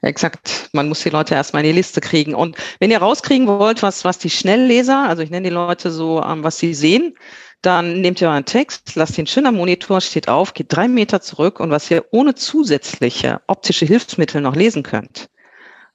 [0.02, 0.70] Exakt.
[0.74, 2.34] Man muss die Leute erstmal in die Liste kriegen.
[2.34, 6.22] Und wenn ihr rauskriegen wollt, was, was die Schnellleser, also ich nenne die Leute so,
[6.24, 7.16] ähm, was sie sehen,
[7.62, 11.22] dann nehmt ihr euren Text, lasst ihn schön am Monitor, steht auf, geht drei Meter
[11.22, 15.30] zurück und was ihr ohne zusätzliche optische Hilfsmittel noch lesen könnt.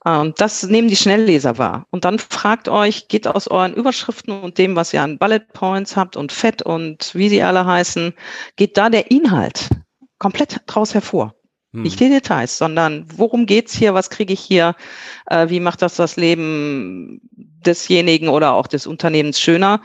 [0.07, 1.87] Ähm, das nehmen die Schnellleser wahr.
[1.91, 5.97] Und dann fragt euch, geht aus euren Überschriften und dem, was ihr an Bullet Points
[5.97, 8.15] habt und Fett und wie sie alle heißen,
[8.57, 9.69] geht da der Inhalt
[10.19, 11.35] komplett draus hervor.
[11.73, 11.83] Hm.
[11.83, 14.75] Nicht die Details, sondern worum geht's hier, was kriege ich hier,
[15.27, 19.81] äh, wie macht das das Leben desjenigen oder auch des Unternehmens schöner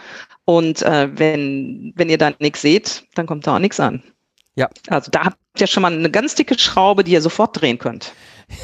[0.45, 4.03] und äh, wenn, wenn ihr dann nichts seht, dann kommt da auch nichts an.
[4.55, 4.69] Ja.
[4.87, 8.13] Also da habt ihr schon mal eine ganz dicke Schraube, die ihr sofort drehen könnt.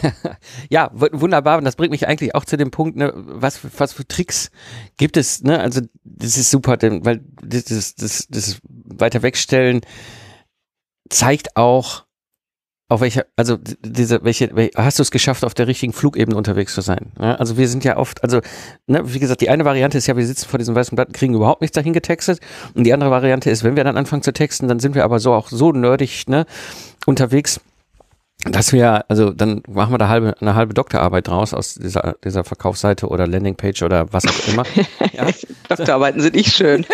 [0.70, 1.58] ja, wunderbar.
[1.58, 4.50] Und das bringt mich eigentlich auch zu dem Punkt, ne, was, was für Tricks
[4.98, 5.60] gibt es, ne?
[5.60, 9.82] Also, das ist super, denn, weil das, das, das, das weiter wegstellen
[11.10, 12.06] zeigt auch,
[12.94, 16.82] auf welcher, also diese, welche, hast du es geschafft, auf der richtigen Flugebene unterwegs zu
[16.82, 17.12] sein?
[17.20, 18.40] Ja, also wir sind ja oft, also
[18.86, 21.34] ne, wie gesagt, die eine Variante ist ja, wir sitzen vor diesem weißen Blatt, kriegen
[21.34, 22.40] überhaupt nichts dahin getextet.
[22.76, 25.20] Und die andere Variante ist, wenn wir dann anfangen zu texten, dann sind wir aber
[25.20, 26.46] so auch so nerdig ne,
[27.06, 27.60] unterwegs,
[28.46, 32.44] dass wir, also dann machen wir da halbe, eine halbe Doktorarbeit draus aus dieser, dieser
[32.44, 34.64] Verkaufsseite oder Landingpage oder was auch immer.
[35.14, 35.28] Ja.
[35.70, 36.88] Doktorarbeiten sind nicht schön.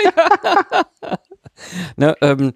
[1.96, 2.52] ne, ähm,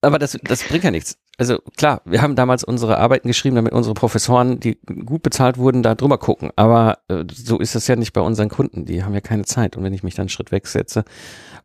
[0.00, 3.72] aber das, das bringt ja nichts also klar, wir haben damals unsere Arbeiten geschrieben, damit
[3.72, 6.50] unsere Professoren, die gut bezahlt wurden, da drüber gucken.
[6.56, 8.84] Aber äh, so ist es ja nicht bei unseren Kunden.
[8.84, 9.76] Die haben ja keine Zeit.
[9.76, 11.04] Und wenn ich mich dann einen Schritt wegsetze,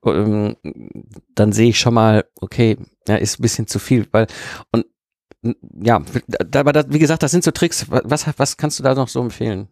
[0.05, 0.55] ähm,
[1.35, 2.77] dann sehe ich schon mal, okay,
[3.07, 4.27] ja, ist ein bisschen zu viel, weil
[4.71, 4.85] und
[5.81, 6.01] ja,
[6.55, 7.85] aber das, wie gesagt, das sind so Tricks.
[7.89, 9.67] Was, was kannst du da noch so empfehlen?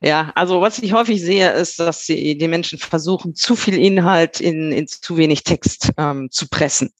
[0.00, 4.40] Ja, also was ich häufig sehe, ist, dass die, die Menschen versuchen, zu viel Inhalt
[4.40, 6.92] in, in zu wenig Text ähm, zu pressen.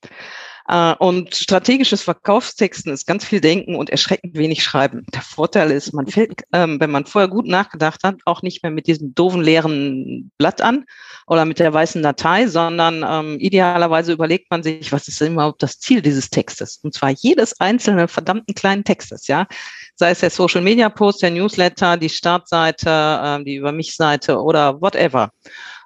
[0.69, 5.05] Äh, und strategisches Verkaufstexten ist ganz viel denken und erschreckend wenig schreiben.
[5.15, 8.73] Der Vorteil ist, man fällt, ähm, wenn man vorher gut nachgedacht hat, auch nicht mehr
[8.73, 10.85] mit diesem doofen leeren Blatt an
[11.27, 15.63] oder mit der weißen Datei, sondern ähm, idealerweise überlegt man sich, was ist denn überhaupt
[15.63, 16.79] das Ziel dieses Textes?
[16.83, 19.47] Und zwar jedes einzelne verdammten kleinen Textes, ja.
[19.95, 24.39] Sei es der Social Media Post, der Newsletter, die Startseite, äh, die Über mich Seite
[24.41, 25.31] oder whatever.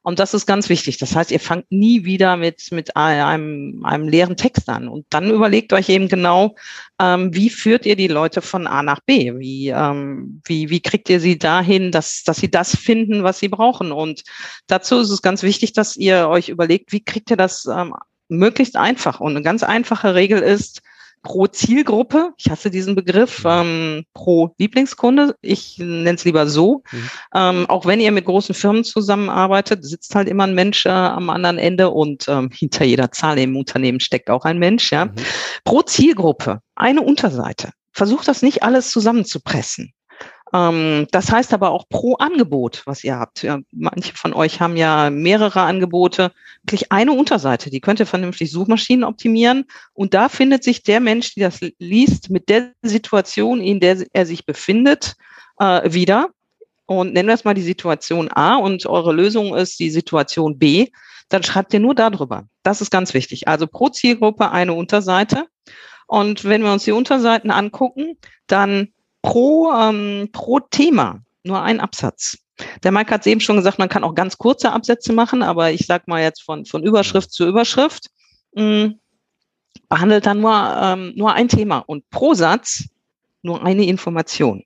[0.03, 0.99] Und das ist ganz wichtig.
[0.99, 4.89] Das heißt, ihr fangt nie wieder mit, mit einem, einem leeren Text an.
[4.89, 6.57] Und dann überlegt euch eben genau,
[7.01, 9.39] ähm, wie führt ihr die Leute von A nach B?
[9.39, 13.49] Wie, ähm, wie, wie kriegt ihr sie dahin, dass, dass sie das finden, was sie
[13.49, 13.93] brauchen?
[13.93, 14.25] Und
[14.67, 17.95] dazu ist es ganz wichtig, dass ihr euch überlegt, wie kriegt ihr das ähm,
[18.29, 19.21] möglichst einfach?
[19.21, 20.83] Und eine ganz einfache Regel ist,
[21.23, 23.51] pro Zielgruppe, ich hasse diesen Begriff, mhm.
[23.51, 26.83] ähm, pro Lieblingskunde, ich nenne es lieber so.
[26.91, 27.11] Mhm.
[27.35, 31.31] Ähm, auch wenn ihr mit großen Firmen zusammenarbeitet, sitzt halt immer ein Mensch äh, am
[31.31, 34.93] anderen Ende und ähm, hinter jeder Zahl im Unternehmen steckt auch ein Mensch.
[34.93, 35.07] Ja.
[35.07, 35.15] Mhm.
[35.65, 37.71] Pro Zielgruppe eine Unterseite.
[37.93, 39.93] Versucht das nicht alles zusammenzupressen.
[40.53, 43.47] Ähm, das heißt aber auch pro Angebot, was ihr habt.
[43.73, 46.33] Manche von euch haben ja mehrere Angebote,
[46.63, 49.67] wirklich eine Unterseite, die könnt ihr vernünftig Suchmaschinen optimieren.
[49.93, 54.27] Und da findet sich der Mensch, der das liest, mit der Situation, in der er
[54.27, 55.15] sich befindet,
[55.59, 56.31] äh, wieder.
[56.87, 60.89] Und nennen wir es mal die Situation A und eure Lösung ist die Situation B.
[61.29, 62.49] Dann schreibt ihr nur darüber.
[62.65, 63.47] Das ist ganz wichtig.
[63.47, 65.47] Also pro Zielgruppe eine Unterseite.
[66.09, 68.89] Und wenn wir uns die Unterseiten angucken, dann
[69.23, 72.39] pro, ähm, pro Thema nur ein Absatz.
[72.83, 75.73] Der Mike hat es eben schon gesagt, man kann auch ganz kurze Absätze machen, aber
[75.73, 78.11] ich sag mal jetzt von, von Überschrift zu Überschrift,
[78.55, 79.01] mh, hm,
[79.89, 82.85] behandelt dann nur, ähm, nur ein Thema und pro Satz
[83.43, 84.65] nur eine Information.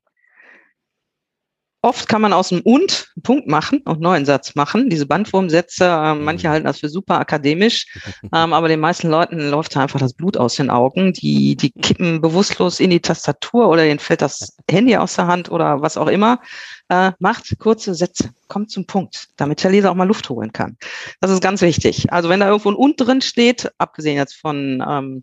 [1.85, 4.89] Oft kann man aus dem und einen Punkt machen und einen neuen Satz machen.
[4.89, 7.87] Diese Bandwurmsätze, äh, manche halten das für super akademisch,
[8.33, 11.13] ähm, aber den meisten Leuten läuft da einfach das Blut aus den Augen.
[11.13, 15.51] Die, die kippen bewusstlos in die Tastatur oder ihnen fällt das Handy aus der Hand
[15.51, 16.41] oder was auch immer.
[16.89, 20.79] Äh, macht kurze Sätze, kommt zum Punkt, damit der Leser auch mal Luft holen kann.
[21.21, 22.11] Das ist ganz wichtig.
[22.11, 25.23] Also wenn da irgendwo ein und drin steht, abgesehen jetzt von ähm,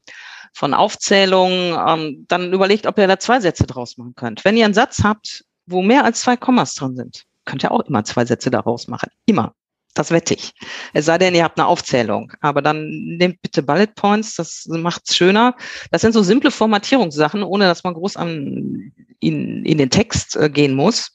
[0.53, 4.45] von Aufzählungen, ähm, dann überlegt, ob ihr da zwei Sätze draus machen könnt.
[4.45, 7.81] Wenn ihr einen Satz habt, wo mehr als zwei Kommas drin sind, könnt ihr auch
[7.81, 9.09] immer zwei Sätze daraus machen.
[9.25, 9.53] Immer.
[9.93, 10.53] Das wette ich.
[10.93, 12.31] Es sei denn, ihr habt eine Aufzählung.
[12.39, 15.55] Aber dann nehmt bitte Bullet Points, das macht's schöner.
[15.91, 20.49] Das sind so simple Formatierungssachen, ohne dass man groß an, in, in den Text äh,
[20.49, 21.11] gehen muss,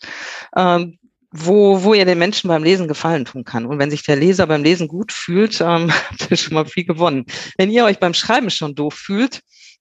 [0.57, 0.99] ähm,
[1.31, 3.65] wo, wo ihr den Menschen beim Lesen Gefallen tun kann.
[3.67, 6.85] Und wenn sich der Leser beim Lesen gut fühlt, ähm, habt ihr schon mal viel
[6.85, 7.25] gewonnen.
[7.57, 9.41] Wenn ihr euch beim Schreiben schon doof fühlt,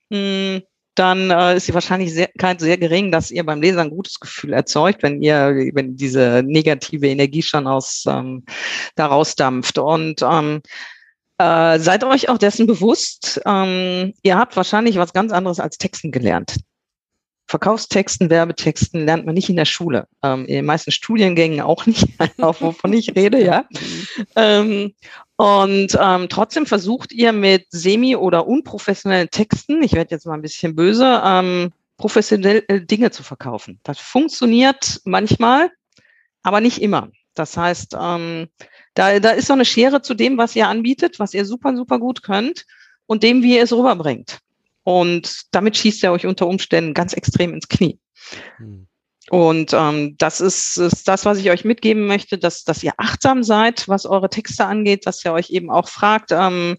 [0.10, 0.62] mh, hm,
[0.96, 5.04] dann äh, ist die Wahrscheinlichkeit sehr gering, dass ihr beim Leser ein gutes Gefühl erzeugt,
[5.04, 8.44] wenn ihr, wenn diese negative Energie schon aus ähm,
[8.96, 9.78] daraus dampft.
[9.78, 10.62] Und ähm,
[11.38, 16.12] äh, seid euch auch dessen bewusst, ähm, ihr habt wahrscheinlich was ganz anderes als Texten
[16.12, 16.56] gelernt.
[17.48, 20.08] Verkaufstexten, Werbetexten lernt man nicht in der Schule.
[20.24, 22.08] Ähm, in den meisten Studiengängen auch nicht,
[22.42, 23.66] auch wovon ich rede, ja.
[24.36, 24.94] Ähm,
[25.38, 30.42] und ähm, trotzdem versucht ihr mit semi- oder unprofessionellen Texten, ich werde jetzt mal ein
[30.42, 33.80] bisschen böse, ähm, professionell äh, Dinge zu verkaufen.
[33.84, 35.72] Das funktioniert manchmal,
[36.44, 37.10] aber nicht immer.
[37.34, 38.48] Das heißt, ähm,
[38.94, 42.00] da, da ist so eine Schere zu dem, was ihr anbietet, was ihr super, super
[42.00, 42.66] gut könnt
[43.06, 44.40] und dem, wie ihr es rüberbringt.
[44.84, 48.00] Und damit schießt er euch unter Umständen ganz extrem ins Knie.
[48.58, 48.88] Hm.
[49.30, 53.44] Und ähm, das ist, ist das, was ich euch mitgeben möchte, dass, dass ihr achtsam
[53.44, 56.78] seid, was eure Texte angeht, dass ihr euch eben auch fragt, ähm,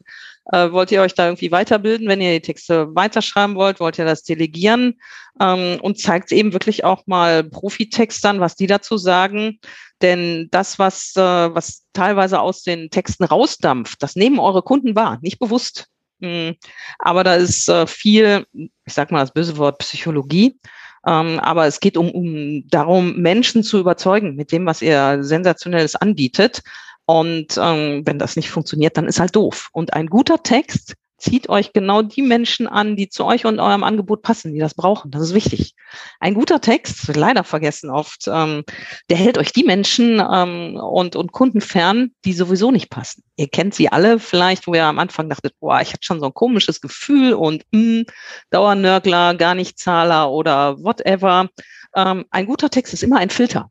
[0.53, 4.05] äh, wollt ihr euch da irgendwie weiterbilden, wenn ihr die Texte weiterschreiben wollt, wollt ihr
[4.05, 5.01] das delegieren
[5.41, 9.59] ähm, und zeigt eben wirklich auch mal Profitextern, was die dazu sagen.
[10.03, 15.19] Denn das, was, äh, was teilweise aus den Texten rausdampft, das nehmen eure Kunden wahr,
[15.21, 15.89] nicht bewusst.
[16.21, 16.57] Mhm.
[16.99, 20.59] Aber da ist äh, viel, ich sag mal das böse Wort Psychologie.
[21.07, 25.97] Ähm, aber es geht um, um darum, Menschen zu überzeugen mit dem, was ihr sensationelles
[25.97, 26.63] anbietet.
[27.07, 29.69] Und ähm, wenn das nicht funktioniert, dann ist halt doof.
[29.73, 33.85] Und ein guter Text zieht euch genau die Menschen an, die zu euch und eurem
[33.85, 35.11] Angebot passen, die das brauchen.
[35.11, 35.75] Das ist wichtig.
[36.21, 38.65] Ein guter Text, leider vergessen oft, ähm,
[39.09, 43.23] der hält euch die Menschen ähm, und, und Kunden fern, die sowieso nicht passen.
[43.37, 46.27] Ihr kennt sie alle vielleicht, wo ihr am Anfang dachtet, boah, ich hatte schon so
[46.27, 48.07] ein komisches Gefühl und mh, hm,
[48.51, 51.49] Dauernörgler, gar nicht Zahler oder whatever.
[51.95, 53.71] Ähm, ein guter Text ist immer ein Filter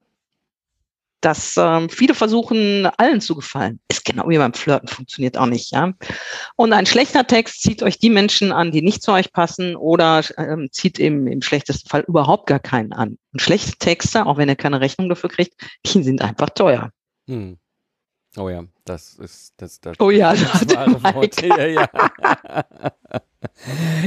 [1.26, 3.80] dass ähm, viele versuchen, allen zu gefallen.
[3.90, 5.72] Ist genau wie beim Flirten, funktioniert auch nicht.
[5.72, 5.94] Ja?
[6.56, 10.24] Und ein schlechter Text zieht euch die Menschen an, die nicht zu euch passen oder
[10.38, 13.18] ähm, zieht im, im schlechtesten Fall überhaupt gar keinen an.
[13.34, 15.56] Und schlechte Texte, auch wenn ihr keine Rechnung dafür kriegt,
[15.88, 16.92] die sind einfach teuer.
[17.28, 17.58] Hm.
[18.38, 19.80] Oh ja, das ist das.
[19.80, 21.42] das oh ja, das wahre Wort.
[21.42, 21.90] Ja, ja.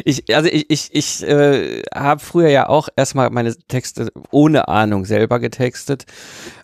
[0.04, 5.04] ich, also ich, ich, ich äh, habe früher ja auch erstmal meine Texte ohne Ahnung
[5.04, 6.04] selber getextet.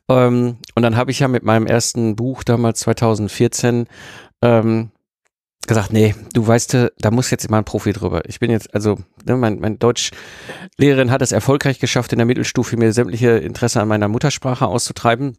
[0.09, 3.87] Ähm, und dann habe ich ja mit meinem ersten Buch damals 2014
[4.43, 4.91] ähm,
[5.67, 8.23] gesagt, nee, du weißt, da muss jetzt immer ein Profi drüber.
[8.29, 12.77] Ich bin jetzt, also, ne, mein, mein Deutschlehrerin hat es erfolgreich geschafft, in der Mittelstufe
[12.77, 15.39] mir sämtliche Interesse an meiner Muttersprache auszutreiben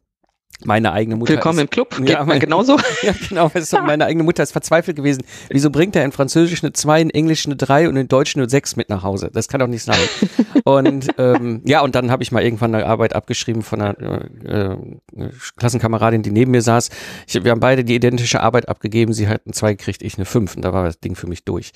[0.63, 1.33] meine eigene Mutter.
[1.33, 1.97] Willkommen ist, im Club.
[1.97, 2.77] Geht ja, mein, genauso.
[3.01, 3.51] Ja, genau.
[3.85, 5.23] meine eigene Mutter ist verzweifelt gewesen.
[5.49, 8.49] Wieso bringt er in Französisch eine 2, in Englisch eine 3 und in Deutsch eine
[8.49, 9.29] 6 mit nach Hause?
[9.33, 9.99] Das kann doch nicht sein.
[10.63, 13.97] und ähm, ja, und dann habe ich mal irgendwann eine Arbeit abgeschrieben von einer
[14.45, 16.89] äh, äh, Klassenkameradin, die neben mir saß.
[17.27, 19.13] Ich, wir haben beide die identische Arbeit abgegeben.
[19.13, 20.55] Sie hat eine 2 gekriegt, ich eine 5.
[20.55, 21.73] Und da war das Ding für mich durch.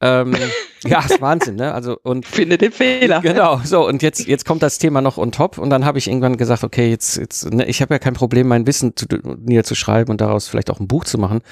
[0.00, 0.36] Ähm,
[0.84, 1.74] ja, ist Wahnsinn, ne?
[1.74, 3.20] Also und finde den Fehler.
[3.20, 3.60] Genau.
[3.64, 6.36] So und jetzt jetzt kommt das Thema noch on top und dann habe ich irgendwann
[6.36, 9.06] gesagt, okay, jetzt jetzt ne, ich habe ja kein Problem, mein Wissen zu,
[9.38, 11.42] niederzuschreiben und daraus vielleicht auch ein Buch zu machen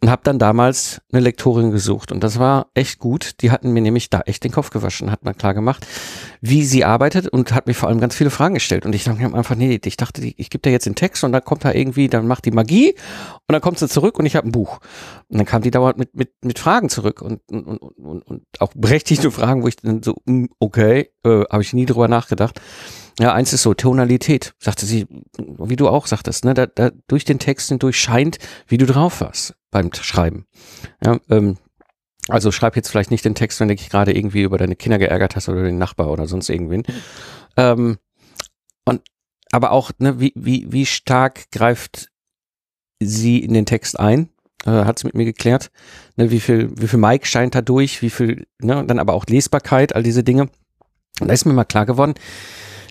[0.00, 3.40] und habe dann damals eine Lektorin gesucht und das war echt gut.
[3.42, 5.86] Die hatten mir nämlich da echt den Kopf gewaschen, hat man klar gemacht,
[6.40, 9.20] wie sie arbeitet und hat mir vor allem ganz viele Fragen gestellt und ich dachte
[9.20, 11.72] mir einfach, nee, ich dachte, ich gebe dir jetzt den Text und dann kommt da
[11.72, 12.94] irgendwie, dann macht die Magie
[13.46, 14.80] und dann kommt sie zurück und ich habe ein Buch.
[15.28, 18.42] Und dann kam die dauernd mit mit mit Fragen zurück und und, und, und, und
[18.58, 22.60] auch berechtigte Fragen, wo ich dann so hm, okay, äh, habe ich nie drüber nachgedacht.
[23.18, 25.06] Ja, eins ist so, Tonalität, sagte sie,
[25.38, 29.20] wie du auch sagtest, ne, da, da durch den Text hindurch scheint, wie du drauf
[29.20, 30.46] warst beim Schreiben.
[31.04, 31.56] Ja, ähm,
[32.28, 34.98] also schreib jetzt vielleicht nicht den Text, wenn du dich gerade irgendwie über deine Kinder
[34.98, 36.84] geärgert hast oder den Nachbar oder sonst irgendwen.
[37.56, 37.98] Ähm,
[38.84, 39.02] und
[39.50, 42.08] aber auch, ne, wie, wie, wie stark greift
[43.00, 44.28] sie in den Text ein?
[44.64, 45.70] Äh, hat sie mit mir geklärt.
[46.16, 49.26] Ne, wie viel, wie viel Mike scheint da durch, wie viel, ne, dann aber auch
[49.26, 50.50] Lesbarkeit, all diese Dinge.
[51.20, 52.14] Und da ist mir mal klar geworden,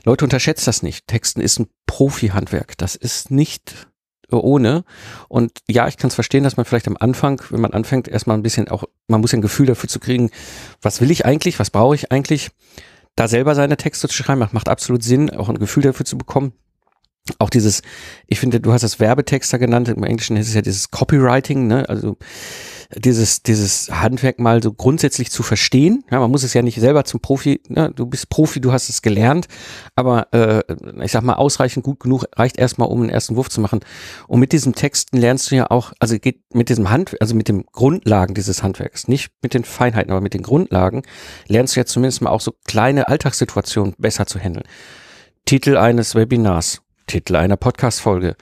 [0.07, 1.05] Leute, unterschätzt das nicht.
[1.07, 2.77] Texten ist ein Profi-Handwerk.
[2.77, 3.89] Das ist nicht
[4.31, 4.85] ohne.
[5.27, 8.37] Und ja, ich kann es verstehen, dass man vielleicht am Anfang, wenn man anfängt, erstmal
[8.37, 10.31] ein bisschen auch, man muss ein Gefühl dafür zu kriegen,
[10.81, 12.51] was will ich eigentlich, was brauche ich eigentlich,
[13.17, 16.53] da selber seine Texte zu schreiben, macht absolut Sinn, auch ein Gefühl dafür zu bekommen.
[17.39, 17.81] Auch dieses,
[18.27, 21.87] ich finde, du hast das Werbetexter genannt, im Englischen ist es ja dieses Copywriting, ne?
[21.89, 22.17] Also
[22.95, 26.03] dieses, dieses Handwerk mal so grundsätzlich zu verstehen.
[26.09, 27.91] Ja, man muss es ja nicht selber zum Profi, ne?
[27.93, 29.47] du bist Profi, du hast es gelernt,
[29.95, 30.63] aber äh,
[31.03, 33.81] ich sag mal, ausreichend gut genug reicht erstmal, um einen ersten Wurf zu machen.
[34.27, 37.49] Und mit diesen Texten lernst du ja auch, also geht mit diesem Hand, also mit
[37.49, 41.03] den Grundlagen dieses Handwerks, nicht mit den Feinheiten, aber mit den Grundlagen,
[41.47, 44.65] lernst du ja zumindest mal auch so kleine Alltagssituationen besser zu handeln.
[45.45, 48.35] Titel eines Webinars, Titel einer Podcast-Folge,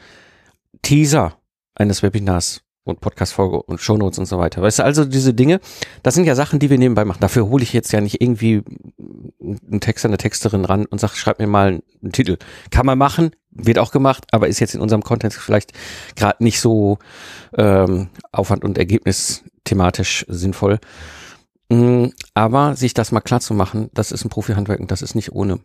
[0.81, 1.37] Teaser
[1.75, 4.61] eines Webinars, und Podcast-Folge und Shownotes und so weiter.
[4.61, 5.59] Weißt du, also diese Dinge,
[6.03, 7.19] das sind ja Sachen, die wir nebenbei machen.
[7.19, 8.61] Dafür hole ich jetzt ja nicht irgendwie
[9.41, 12.37] einen Texter, eine Texterin ran und sage, schreib mir mal einen Titel.
[12.69, 15.73] Kann man machen, wird auch gemacht, aber ist jetzt in unserem Content vielleicht
[16.15, 16.99] gerade nicht so
[17.57, 20.79] ähm, Aufwand und Ergebnis thematisch sinnvoll.
[21.69, 25.15] Mm, aber sich das mal klar zu machen, das ist ein Profi-Handwerk und das ist
[25.15, 25.59] nicht ohne.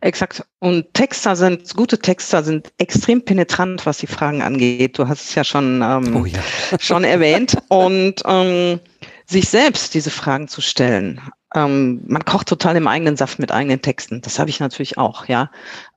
[0.00, 0.44] Exakt.
[0.60, 4.98] Und Texter sind, gute Texter sind extrem penetrant, was die Fragen angeht.
[4.98, 6.40] Du hast es ja schon, ähm, oh ja.
[6.80, 7.56] schon erwähnt.
[7.68, 8.80] Und ähm,
[9.26, 11.20] sich selbst diese Fragen zu stellen.
[11.54, 14.20] Ähm, man kocht total im eigenen Saft mit eigenen Texten.
[14.20, 15.50] Das habe ich natürlich auch, ja.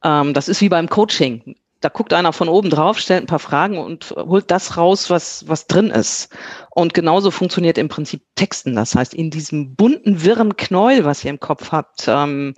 [0.03, 1.55] Ähm, das ist wie beim Coaching.
[1.81, 5.47] Da guckt einer von oben drauf, stellt ein paar Fragen und holt das raus, was,
[5.47, 6.29] was drin ist.
[6.71, 8.75] Und genauso funktioniert im Prinzip Texten.
[8.75, 12.53] Das heißt, in diesem bunten, wirren Knäuel, was ihr im Kopf habt, ähm,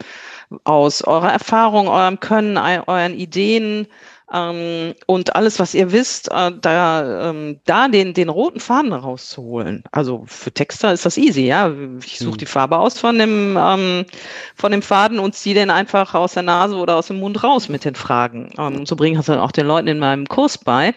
[0.64, 3.88] aus eurer Erfahrung, eurem Können, euren Ideen,
[4.34, 9.84] ähm, und alles, was ihr wisst, äh, da, ähm, da den, den roten Faden rauszuholen.
[9.92, 11.72] Also für Texter ist das easy, ja.
[12.04, 12.38] Ich suche hm.
[12.38, 14.06] die Farbe aus von dem, ähm,
[14.56, 17.70] von dem Faden und ziehe den einfach aus der Nase oder aus dem Mund raus
[17.70, 18.50] mit den Fragen.
[18.58, 20.94] Ähm, so bringe ich das dann auch den Leuten in meinem Kurs bei.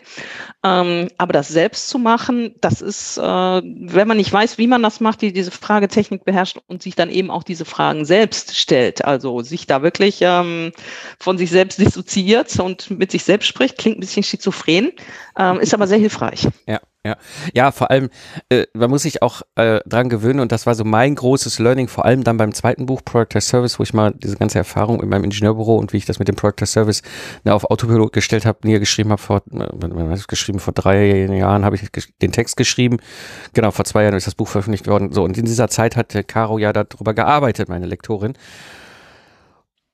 [0.64, 4.83] Ähm, aber das selbst zu machen, das ist, äh, wenn man nicht weiß, wie man
[4.83, 9.05] das macht, die diese Fragetechnik beherrscht und sich dann eben auch diese Fragen selbst stellt.
[9.05, 10.72] Also sich da wirklich ähm,
[11.20, 14.92] von sich selbst dissoziiert und mit sich selbst spricht, klingt ein bisschen schizophren,
[15.38, 16.48] ähm, ist aber sehr hilfreich.
[16.66, 16.81] Ja.
[17.06, 17.18] Ja,
[17.52, 18.08] ja, vor allem,
[18.48, 21.86] äh, man muss sich auch äh, dran gewöhnen und das war so mein großes Learning,
[21.86, 25.02] vor allem dann beim zweiten Buch Product as Service, wo ich mal diese ganze Erfahrung
[25.02, 27.02] in meinem Ingenieurbüro und wie ich das mit dem Product as Service
[27.44, 31.82] ne, auf Autopilot gestellt habe, niedergeschrieben habe vor, äh, geschrieben vor drei Jahren habe ich
[32.22, 32.96] den Text geschrieben,
[33.52, 35.12] genau vor zwei Jahren ist das Buch veröffentlicht worden.
[35.12, 38.32] So und in dieser Zeit hat Caro ja darüber gearbeitet, meine Lektorin.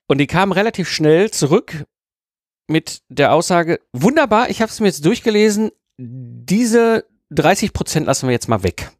[0.07, 1.83] Und die kam relativ schnell zurück
[2.67, 5.71] mit der Aussage, wunderbar, ich habe es mir jetzt durchgelesen,
[6.03, 8.91] diese 30 Prozent lassen wir jetzt mal weg.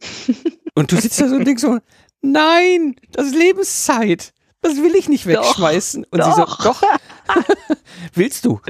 [0.74, 1.78] Und du sitzt da so und denkst so,
[2.20, 4.32] nein, das ist Lebenszeit.
[4.60, 6.02] Das will ich nicht wegschmeißen.
[6.02, 6.26] Doch, und doch.
[6.26, 6.82] sie so, doch,
[8.14, 8.60] willst du?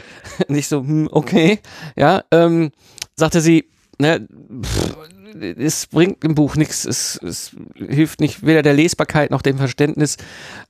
[0.48, 1.60] Und ich so, hm, okay.
[1.96, 2.72] Ja, ähm,
[3.16, 4.28] sagte sie, ne,
[4.62, 4.96] pff,
[5.34, 6.84] es bringt im Buch nichts.
[6.84, 10.16] Es, es hilft nicht weder der Lesbarkeit noch dem Verständnis.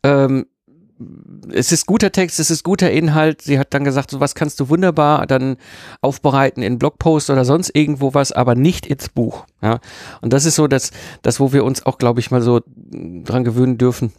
[0.02, 0.46] Ähm,
[1.52, 3.42] es ist guter Text, es ist guter Inhalt.
[3.42, 5.56] Sie hat dann gesagt, sowas kannst du wunderbar dann
[6.00, 9.46] aufbereiten in Blogpost oder sonst irgendwo was, aber nicht ins Buch.
[9.62, 9.80] Ja,
[10.20, 10.90] und das ist so das,
[11.22, 14.12] das, wo wir uns auch, glaube ich, mal so dran gewöhnen dürfen,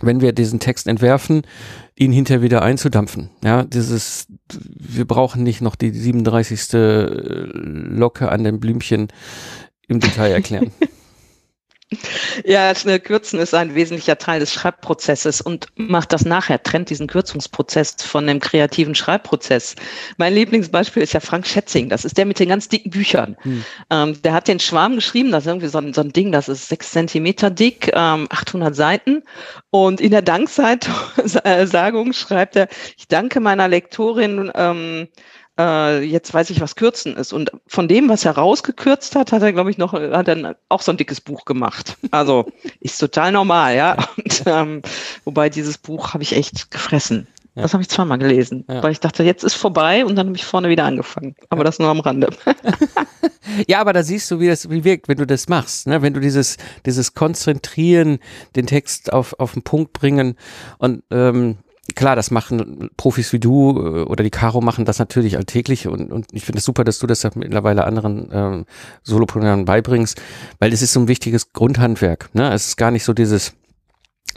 [0.00, 1.42] wenn wir diesen Text entwerfen,
[1.96, 3.30] ihn hinterher wieder einzudampfen.
[3.44, 6.68] Ja, dieses, wir brauchen nicht noch die 37.
[7.52, 9.08] Locke an dem Blümchen
[9.88, 10.70] im Detail erklären.
[12.44, 17.08] Ja, schnell kürzen ist ein wesentlicher Teil des Schreibprozesses und macht das nachher, trennt diesen
[17.08, 19.74] Kürzungsprozess von dem kreativen Schreibprozess.
[20.16, 23.36] Mein Lieblingsbeispiel ist ja Frank Schätzing, das ist der mit den ganz dicken Büchern.
[23.40, 23.64] Hm.
[23.90, 26.48] Ähm, der hat den Schwarm geschrieben, das ist irgendwie so ein, so ein Ding, das
[26.48, 29.24] ist sechs Zentimeter dick, ähm, 800 Seiten
[29.70, 30.78] und in der Danksagung
[32.12, 35.08] schreibt er, ich danke meiner Lektorin, ähm,
[35.60, 37.32] äh, jetzt weiß ich, was Kürzen ist.
[37.32, 40.82] Und von dem, was er rausgekürzt hat, hat er, glaube ich, noch, hat er auch
[40.82, 41.96] so ein dickes Buch gemacht.
[42.10, 42.46] Also
[42.80, 43.96] ist total normal, ja.
[44.16, 44.82] Und, ähm,
[45.24, 47.26] wobei dieses Buch habe ich echt gefressen.
[47.56, 47.62] Ja.
[47.62, 48.80] Das habe ich zweimal gelesen, ja.
[48.82, 51.34] weil ich dachte, jetzt ist vorbei und dann habe ich vorne wieder angefangen.
[51.48, 51.64] Aber ja.
[51.64, 52.30] das nur am Rande.
[53.66, 55.88] ja, aber da siehst du, wie das wie wirkt, wenn du das machst.
[55.88, 56.00] Ne?
[56.00, 58.20] Wenn du dieses, dieses Konzentrieren,
[58.54, 60.36] den Text auf, auf den Punkt bringen
[60.78, 61.58] und ähm,
[61.94, 66.12] klar, das machen Profis wie du äh, oder die Caro machen das natürlich alltäglich und,
[66.12, 68.66] und ich finde es super, dass du das mittlerweile anderen ähm,
[69.02, 70.20] Solopreneuren beibringst,
[70.58, 72.30] weil es ist so ein wichtiges Grundhandwerk.
[72.34, 72.52] Ne?
[72.52, 73.54] Es ist gar nicht so dieses,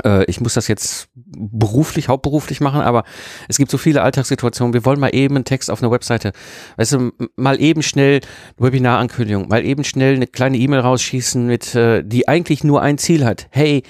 [0.03, 3.03] äh, ich muss das jetzt beruflich, hauptberuflich machen, aber
[3.47, 4.73] es gibt so viele Alltagssituationen.
[4.73, 6.31] Wir wollen mal eben einen Text auf einer Webseite,
[6.77, 8.21] weißt du, mal eben schnell
[8.57, 12.97] eine Webinarankündigung, mal eben schnell eine kleine E-Mail rausschießen mit, äh, die eigentlich nur ein
[12.97, 13.47] Ziel hat.
[13.51, 13.83] Hey,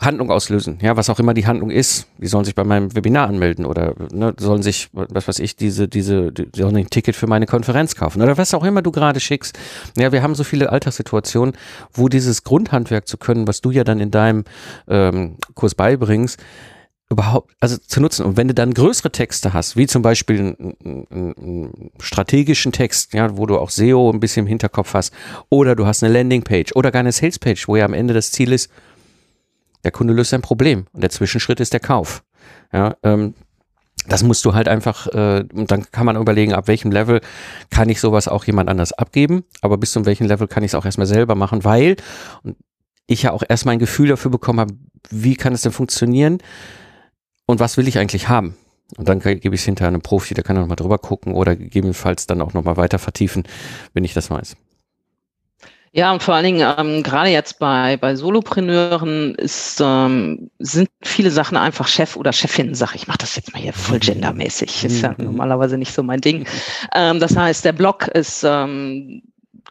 [0.00, 2.06] Handlung auslösen, ja, was auch immer die Handlung ist.
[2.18, 5.86] Die sollen sich bei meinem Webinar anmelden oder ne, sollen sich, was weiß ich, diese,
[5.86, 9.20] diese, die sollen ein Ticket für meine Konferenz kaufen oder was auch immer du gerade
[9.20, 9.58] schickst.
[9.96, 11.54] Ja, wir haben so viele Alltagssituationen,
[11.92, 14.44] wo dieses Grundhandwerk zu können, was du ja dann in deinem
[14.88, 16.42] ähm, Kurs beibringst,
[17.12, 18.24] überhaupt, also zu nutzen.
[18.24, 23.36] Und wenn du dann größere Texte hast, wie zum Beispiel einen, einen, strategischen Text, ja,
[23.36, 25.14] wo du auch SEO ein bisschen im Hinterkopf hast,
[25.48, 28.52] oder du hast eine Landingpage oder gar eine Salespage, wo ja am Ende das Ziel
[28.52, 28.70] ist,
[29.84, 32.22] der Kunde löst ein Problem und der Zwischenschritt ist der Kauf.
[32.72, 33.34] Ja, ähm,
[34.08, 37.20] das musst du halt einfach, äh, und dann kann man überlegen, ab welchem Level
[37.70, 40.74] kann ich sowas auch jemand anders abgeben, aber bis zu welchem Level kann ich es
[40.74, 41.96] auch erstmal selber machen, weil
[43.06, 44.74] ich ja auch erstmal ein Gefühl dafür bekommen habe,
[45.10, 46.38] wie kann es denn funktionieren
[47.46, 48.56] und was will ich eigentlich haben.
[48.96, 52.26] Und dann gebe ich es hinter einem Profi, der kann nochmal drüber gucken oder gegebenenfalls
[52.26, 53.44] dann auch nochmal weiter vertiefen,
[53.94, 54.56] wenn ich das weiß.
[55.94, 61.30] Ja, und vor allen Dingen, ähm, gerade jetzt bei, bei Solopreneuren ist, ähm, sind viele
[61.30, 64.84] Sachen einfach Chef oder Chefin, sag ich, mach das jetzt mal hier voll gendermäßig.
[64.84, 65.24] Ist ja mhm.
[65.24, 66.46] normalerweise nicht so mein Ding.
[66.94, 69.22] Ähm, das heißt, der Blog ist ähm,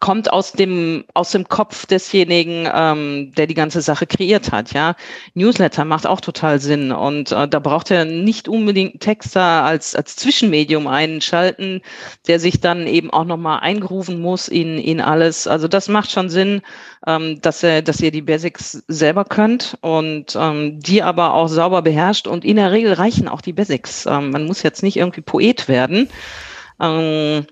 [0.02, 4.74] kommt aus dem aus dem Kopf desjenigen, ähm, der die ganze Sache kreiert hat.
[4.74, 4.96] Ja,
[5.36, 10.16] Newsletter macht auch total Sinn und äh, da braucht er nicht unbedingt Texter als als
[10.16, 11.82] Zwischenmedium einschalten,
[12.28, 15.48] der sich dann eben auch noch mal eingerufen muss in in alles.
[15.48, 16.64] Also das macht schon Sinn,
[17.06, 21.84] ähm, dass er dass ihr die Basics selber könnt und ähm, die aber auch sauber
[21.84, 24.08] beherrscht und in der Regel reichen auch die Basics.
[24.08, 26.10] Ähm, man muss jetzt nicht irgendwie Poet werden.
[26.82, 27.46] Ähm,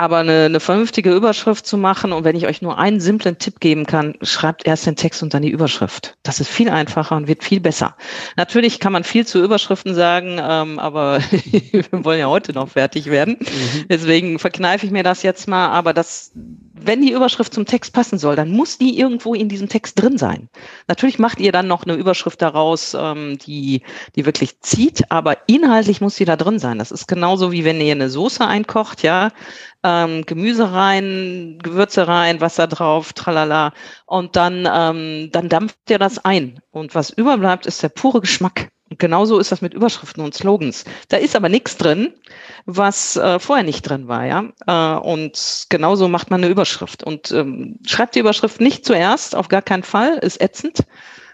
[0.00, 3.60] aber eine, eine vernünftige Überschrift zu machen und wenn ich euch nur einen simplen Tipp
[3.60, 6.16] geben kann, schreibt erst den Text und dann die Überschrift.
[6.22, 7.96] Das ist viel einfacher und wird viel besser.
[8.34, 13.10] Natürlich kann man viel zu Überschriften sagen, ähm, aber wir wollen ja heute noch fertig
[13.10, 13.36] werden.
[13.40, 13.88] Mhm.
[13.90, 15.68] Deswegen verkneife ich mir das jetzt mal.
[15.68, 16.32] Aber das,
[16.82, 20.18] wenn die Überschrift zum Text passen soll, dann muss die irgendwo in diesem Text drin
[20.18, 20.48] sein.
[20.88, 23.82] Natürlich macht ihr dann noch eine Überschrift daraus, ähm, die,
[24.16, 26.78] die wirklich zieht, aber inhaltlich muss sie da drin sein.
[26.78, 29.30] Das ist genauso wie wenn ihr eine Soße einkocht, ja
[29.82, 33.72] ähm, Gemüse rein, Gewürze rein, Wasser drauf, tralala.
[34.06, 36.60] Und dann, ähm, dann dampft ihr das ein.
[36.70, 38.70] Und was überbleibt, ist der pure Geschmack.
[38.90, 40.84] Und genauso ist das mit Überschriften und Slogans.
[41.08, 42.12] Da ist aber nichts drin,
[42.66, 44.48] was äh, vorher nicht drin war, ja.
[44.66, 47.04] Äh, und genauso macht man eine Überschrift.
[47.04, 50.80] Und ähm, schreibt die Überschrift nicht zuerst, auf gar keinen Fall, ist ätzend.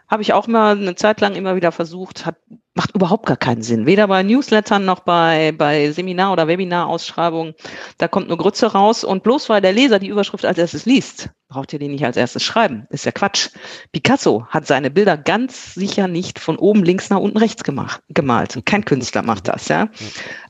[0.09, 2.37] Habe ich auch mal eine Zeit lang immer wieder versucht, hat,
[2.75, 3.87] macht überhaupt gar keinen Sinn.
[3.87, 7.55] Weder bei Newslettern noch bei, bei Seminar- oder Webinarausschreibungen.
[7.99, 11.31] Da kommt nur Grütze raus und bloß weil der Leser die Überschrift als erstes liest,
[11.49, 12.87] braucht ihr die nicht als erstes schreiben.
[12.91, 13.49] Ist ja Quatsch.
[13.91, 18.61] Picasso hat seine Bilder ganz sicher nicht von oben links nach unten rechts gemacht, gemalt.
[18.65, 19.89] Kein Künstler macht das, ja.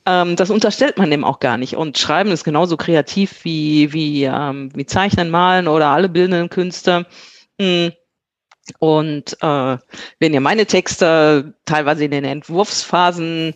[0.05, 1.77] Ähm, das unterstellt man dem auch gar nicht.
[1.77, 7.07] Und Schreiben ist genauso kreativ wie, wie, ähm, wie Zeichnen, Malen oder alle bildenden Künste.
[7.59, 7.93] Hm
[8.79, 9.79] und äh,
[10.19, 13.55] wenn ihr meine Texte teilweise in den Entwurfsphasen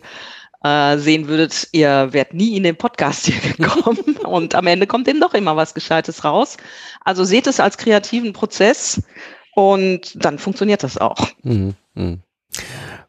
[0.63, 5.07] äh, sehen würdet, ihr wärt nie in den Podcast hier gekommen und am Ende kommt
[5.07, 6.57] eben doch immer was Gescheites raus.
[7.03, 9.01] Also seht es als kreativen Prozess
[9.55, 11.27] und dann funktioniert das auch.
[11.43, 12.17] Mhm, mh.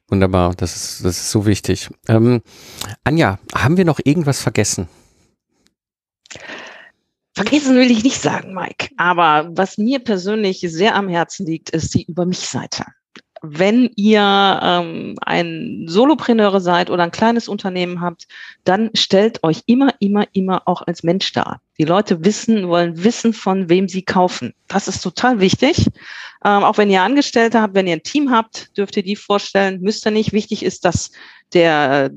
[0.08, 1.88] Wunderbar, das ist, das ist so wichtig.
[2.06, 2.42] Ähm,
[3.02, 4.88] Anja, haben wir noch irgendwas vergessen?
[7.34, 8.90] Vergessen will ich nicht sagen, Mike.
[8.96, 12.84] Aber was mir persönlich sehr am Herzen liegt, ist die Über mich-Seite
[13.42, 18.28] wenn ihr ähm, ein Solopreneure seid oder ein kleines Unternehmen habt,
[18.62, 21.60] dann stellt euch immer, immer, immer auch als Mensch dar.
[21.76, 24.54] Die Leute wissen, wollen wissen, von wem sie kaufen.
[24.68, 25.88] Das ist total wichtig.
[26.44, 29.80] Ähm, auch wenn ihr Angestellte habt, wenn ihr ein Team habt, dürft ihr die vorstellen,
[29.80, 30.32] müsst ihr nicht.
[30.32, 31.10] Wichtig ist, dass
[31.52, 32.10] der,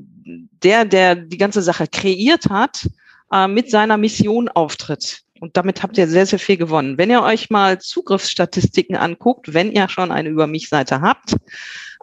[0.62, 2.86] der, der die ganze Sache kreiert hat,
[3.32, 5.22] äh, mit seiner Mission auftritt.
[5.40, 6.96] Und damit habt ihr sehr, sehr viel gewonnen.
[6.96, 11.36] Wenn ihr euch mal Zugriffsstatistiken anguckt, wenn ihr schon eine Über mich-Seite habt,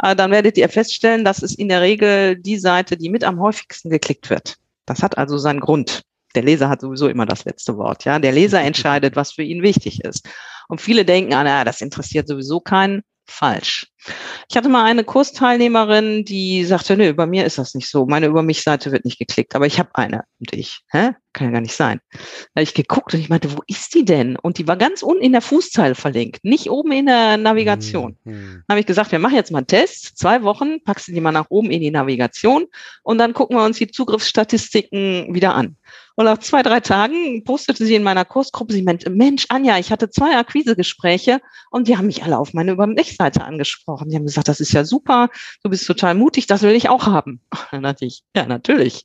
[0.02, 3.40] äh, dann werdet ihr feststellen, dass es in der Regel die Seite, die mit am
[3.40, 4.58] häufigsten geklickt wird.
[4.86, 6.04] Das hat also seinen Grund.
[6.36, 8.06] Der Leser hat sowieso immer das letzte Wort.
[8.06, 10.28] Ja, der Leser entscheidet, was für ihn wichtig ist.
[10.68, 13.88] Und viele denken, ah, na, das interessiert sowieso keinen falsch.
[14.50, 18.06] Ich hatte mal eine Kursteilnehmerin, die sagte, nö, bei mir ist das nicht so.
[18.06, 20.24] Meine Über mich Seite wird nicht geklickt, aber ich habe eine.
[20.40, 21.12] Und ich, hä?
[21.32, 22.00] Kann ja gar nicht sein.
[22.12, 22.20] Da
[22.60, 24.36] habe ich geguckt und ich meinte, wo ist die denn?
[24.36, 28.18] Und die war ganz unten in der Fußzeile verlinkt, nicht oben in der Navigation.
[28.24, 28.64] Mhm.
[28.70, 30.18] habe ich gesagt, wir machen jetzt mal einen Test.
[30.18, 32.66] Zwei Wochen, packst du die mal nach oben in die Navigation
[33.02, 35.78] und dann gucken wir uns die Zugriffsstatistiken wieder an.
[36.16, 39.92] Und nach zwei, drei Tagen postete sie in meiner Kursgruppe, sie meinte, Mensch, Anja, ich
[39.92, 41.42] hatte zwei Akquisegespräche
[41.72, 44.10] und die haben mich alle auf meine Über mich-Seite angesprochen.
[44.10, 45.30] Die haben gesagt, das ist ja super,
[45.64, 47.42] du bist total mutig, das will ich auch haben.
[47.72, 49.04] Dann dachte ich, ja, natürlich.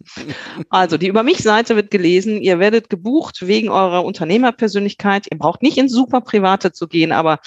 [0.68, 5.26] Also die Über mich-Seite wird gelesen, ihr werdet gebucht wegen eurer Unternehmerpersönlichkeit.
[5.30, 7.40] Ihr braucht nicht ins super Private zu gehen, aber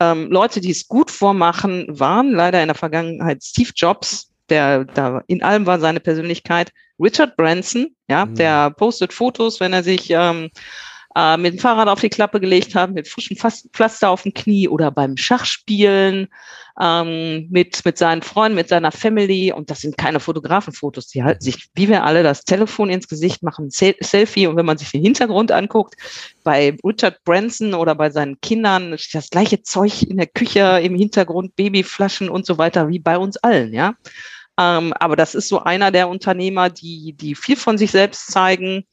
[0.00, 5.22] ähm, Leute, die es gut vormachen, waren leider in der Vergangenheit Steve Jobs, der da
[5.26, 6.72] in allem war seine Persönlichkeit.
[7.00, 8.34] Richard Branson, ja, mhm.
[8.36, 10.50] der postet Fotos, wenn er sich ähm,
[11.16, 14.68] äh, mit dem Fahrrad auf die Klappe gelegt hat, mit frischem Pflaster auf dem Knie
[14.68, 16.28] oder beim Schachspielen
[16.80, 19.52] ähm, mit, mit seinen Freunden, mit seiner Family.
[19.52, 21.08] Und das sind keine Fotografenfotos.
[21.08, 24.46] Die halten sich, wie wir alle, das Telefon ins Gesicht, machen ein Selfie.
[24.46, 25.94] Und wenn man sich den Hintergrund anguckt,
[26.42, 31.54] bei Richard Branson oder bei seinen Kindern das gleiche Zeug in der Küche, im Hintergrund,
[31.56, 33.94] Babyflaschen und so weiter, wie bei uns allen, ja.
[34.58, 38.84] Ähm, aber das ist so einer der Unternehmer, die, die viel von sich selbst zeigen.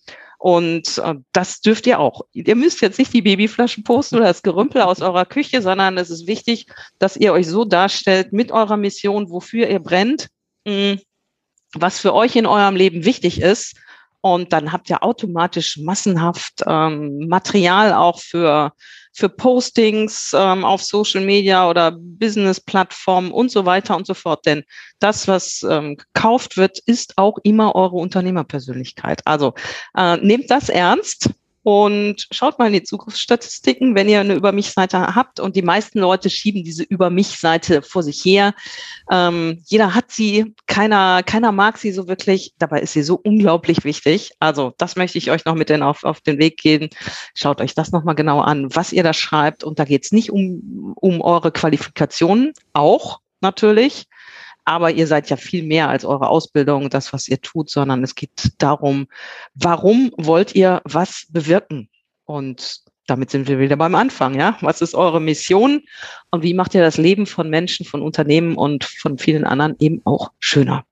[0.41, 2.23] Und äh, das dürft ihr auch.
[2.33, 6.09] Ihr müsst jetzt nicht die Babyflaschen posten oder das Gerümpel aus eurer Küche, sondern es
[6.09, 6.65] ist wichtig,
[6.97, 10.29] dass ihr euch so darstellt mit eurer Mission, wofür ihr brennt,
[10.65, 10.97] mh,
[11.73, 13.75] was für euch in eurem Leben wichtig ist.
[14.21, 18.73] Und dann habt ihr automatisch massenhaft ähm, Material auch für
[19.13, 24.45] für Postings ähm, auf Social Media oder Business-Plattformen und so weiter und so fort.
[24.45, 24.63] Denn
[24.99, 29.21] das, was ähm, gekauft wird, ist auch immer eure Unternehmerpersönlichkeit.
[29.25, 29.53] Also
[29.97, 31.29] äh, nehmt das ernst
[31.63, 35.39] und schaut mal in die Zukunftsstatistiken, wenn ihr eine Über mich-Seite habt.
[35.39, 38.53] Und die meisten Leute schieben diese Über mich-Seite vor sich her.
[39.11, 42.53] Ähm, jeder hat sie, keiner, keiner mag sie so wirklich.
[42.57, 44.31] Dabei ist sie so unglaublich wichtig.
[44.39, 46.89] Also das möchte ich euch noch mit den auf, auf den Weg geben.
[47.35, 49.63] Schaut euch das nochmal genau an, was ihr da schreibt.
[49.63, 54.07] Und da geht es nicht um, um eure Qualifikationen, auch natürlich.
[54.65, 58.15] Aber ihr seid ja viel mehr als eure Ausbildung, das, was ihr tut, sondern es
[58.15, 59.07] geht darum,
[59.55, 61.89] warum wollt ihr was bewirken?
[62.25, 64.57] Und damit sind wir wieder beim Anfang, ja?
[64.61, 65.81] Was ist eure Mission
[66.29, 70.01] und wie macht ihr das Leben von Menschen, von Unternehmen und von vielen anderen eben
[70.05, 70.85] auch schöner?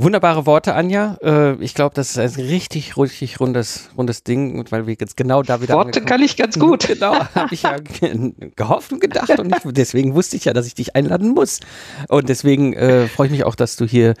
[0.00, 1.18] Wunderbare Worte, Anja.
[1.22, 5.42] Äh, ich glaube, das ist ein richtig, richtig rundes, rundes Ding, weil wir jetzt genau
[5.42, 5.74] da wieder.
[5.74, 6.86] Worte kann ich ganz gut.
[6.98, 7.76] Genau, habe ich ja
[8.56, 11.60] gehofft und gedacht und ich, deswegen wusste ich ja, dass ich dich einladen muss.
[12.08, 14.14] Und deswegen äh, freue ich mich auch, dass du hier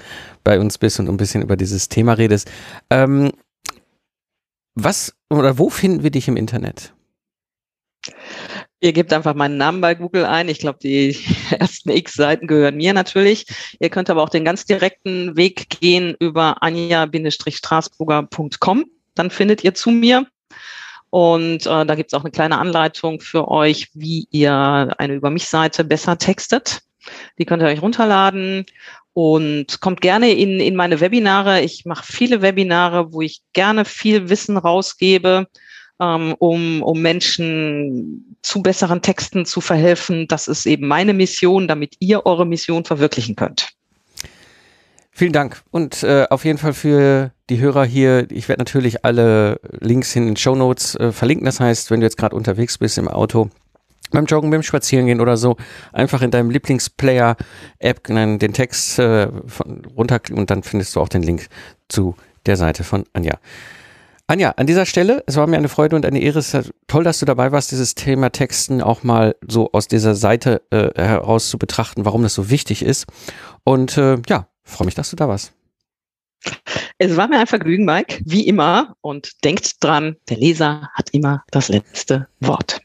[0.44, 2.50] bei uns bist und ein bisschen über dieses Thema redest.
[2.90, 3.30] Ähm,
[4.74, 6.92] was oder wo finden wir dich im Internet?
[8.80, 10.48] Ihr gebt einfach meinen Namen bei Google ein.
[10.48, 11.18] Ich glaube, die
[11.58, 13.46] ersten X-Seiten gehören mir natürlich.
[13.80, 18.84] Ihr könnt aber auch den ganz direkten Weg gehen über anja-straßburger.com.
[19.16, 20.28] Dann findet ihr zu mir.
[21.10, 25.30] Und äh, da gibt es auch eine kleine Anleitung für euch, wie ihr eine Über
[25.30, 26.82] mich-Seite besser textet.
[27.38, 28.66] Die könnt ihr euch runterladen
[29.14, 31.62] und kommt gerne in, in meine Webinare.
[31.62, 35.48] Ich mache viele Webinare, wo ich gerne viel Wissen rausgebe
[36.00, 40.26] ähm, um, um Menschen zu besseren Texten zu verhelfen.
[40.28, 43.70] Das ist eben meine Mission, damit ihr eure Mission verwirklichen könnt.
[45.10, 48.30] Vielen Dank und äh, auf jeden Fall für die Hörer hier.
[48.30, 51.44] Ich werde natürlich alle Links in den Show Notes äh, verlinken.
[51.44, 53.50] Das heißt, wenn du jetzt gerade unterwegs bist im Auto,
[54.12, 55.56] beim Joggen, beim Spazierengehen oder so,
[55.92, 61.24] einfach in deinem Lieblingsplayer-App den Text äh, von, runterklicken und dann findest du auch den
[61.24, 61.48] Link
[61.88, 62.14] zu
[62.46, 63.38] der Seite von Anja.
[64.30, 66.38] Anja, an dieser Stelle, es war mir eine Freude und eine Ehre.
[66.38, 70.14] Es ist toll, dass du dabei warst, dieses Thema Texten auch mal so aus dieser
[70.14, 73.06] Seite äh, heraus zu betrachten, warum das so wichtig ist.
[73.64, 75.54] Und äh, ja, freue mich, dass du da warst.
[76.98, 78.96] Es war mir ein Vergnügen, Mike, wie immer.
[79.00, 82.82] Und denkt dran, der Leser hat immer das letzte Wort.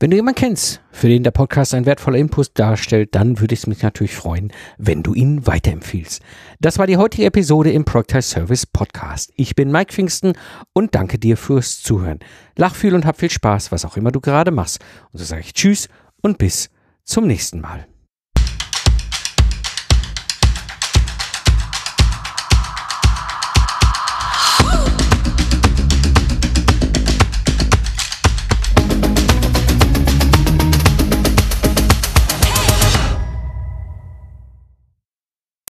[0.00, 3.66] Wenn du jemanden kennst, für den der Podcast ein wertvoller Input darstellt, dann würde es
[3.66, 6.22] mich natürlich freuen, wenn du ihn weiterempfiehlst.
[6.60, 9.32] Das war die heutige Episode im Project Service Podcast.
[9.34, 10.34] Ich bin Mike Pfingsten
[10.72, 12.20] und danke dir fürs Zuhören.
[12.54, 14.78] Lach viel und hab viel Spaß, was auch immer du gerade machst.
[15.10, 15.88] Und so sage ich Tschüss
[16.22, 16.70] und bis
[17.02, 17.88] zum nächsten Mal.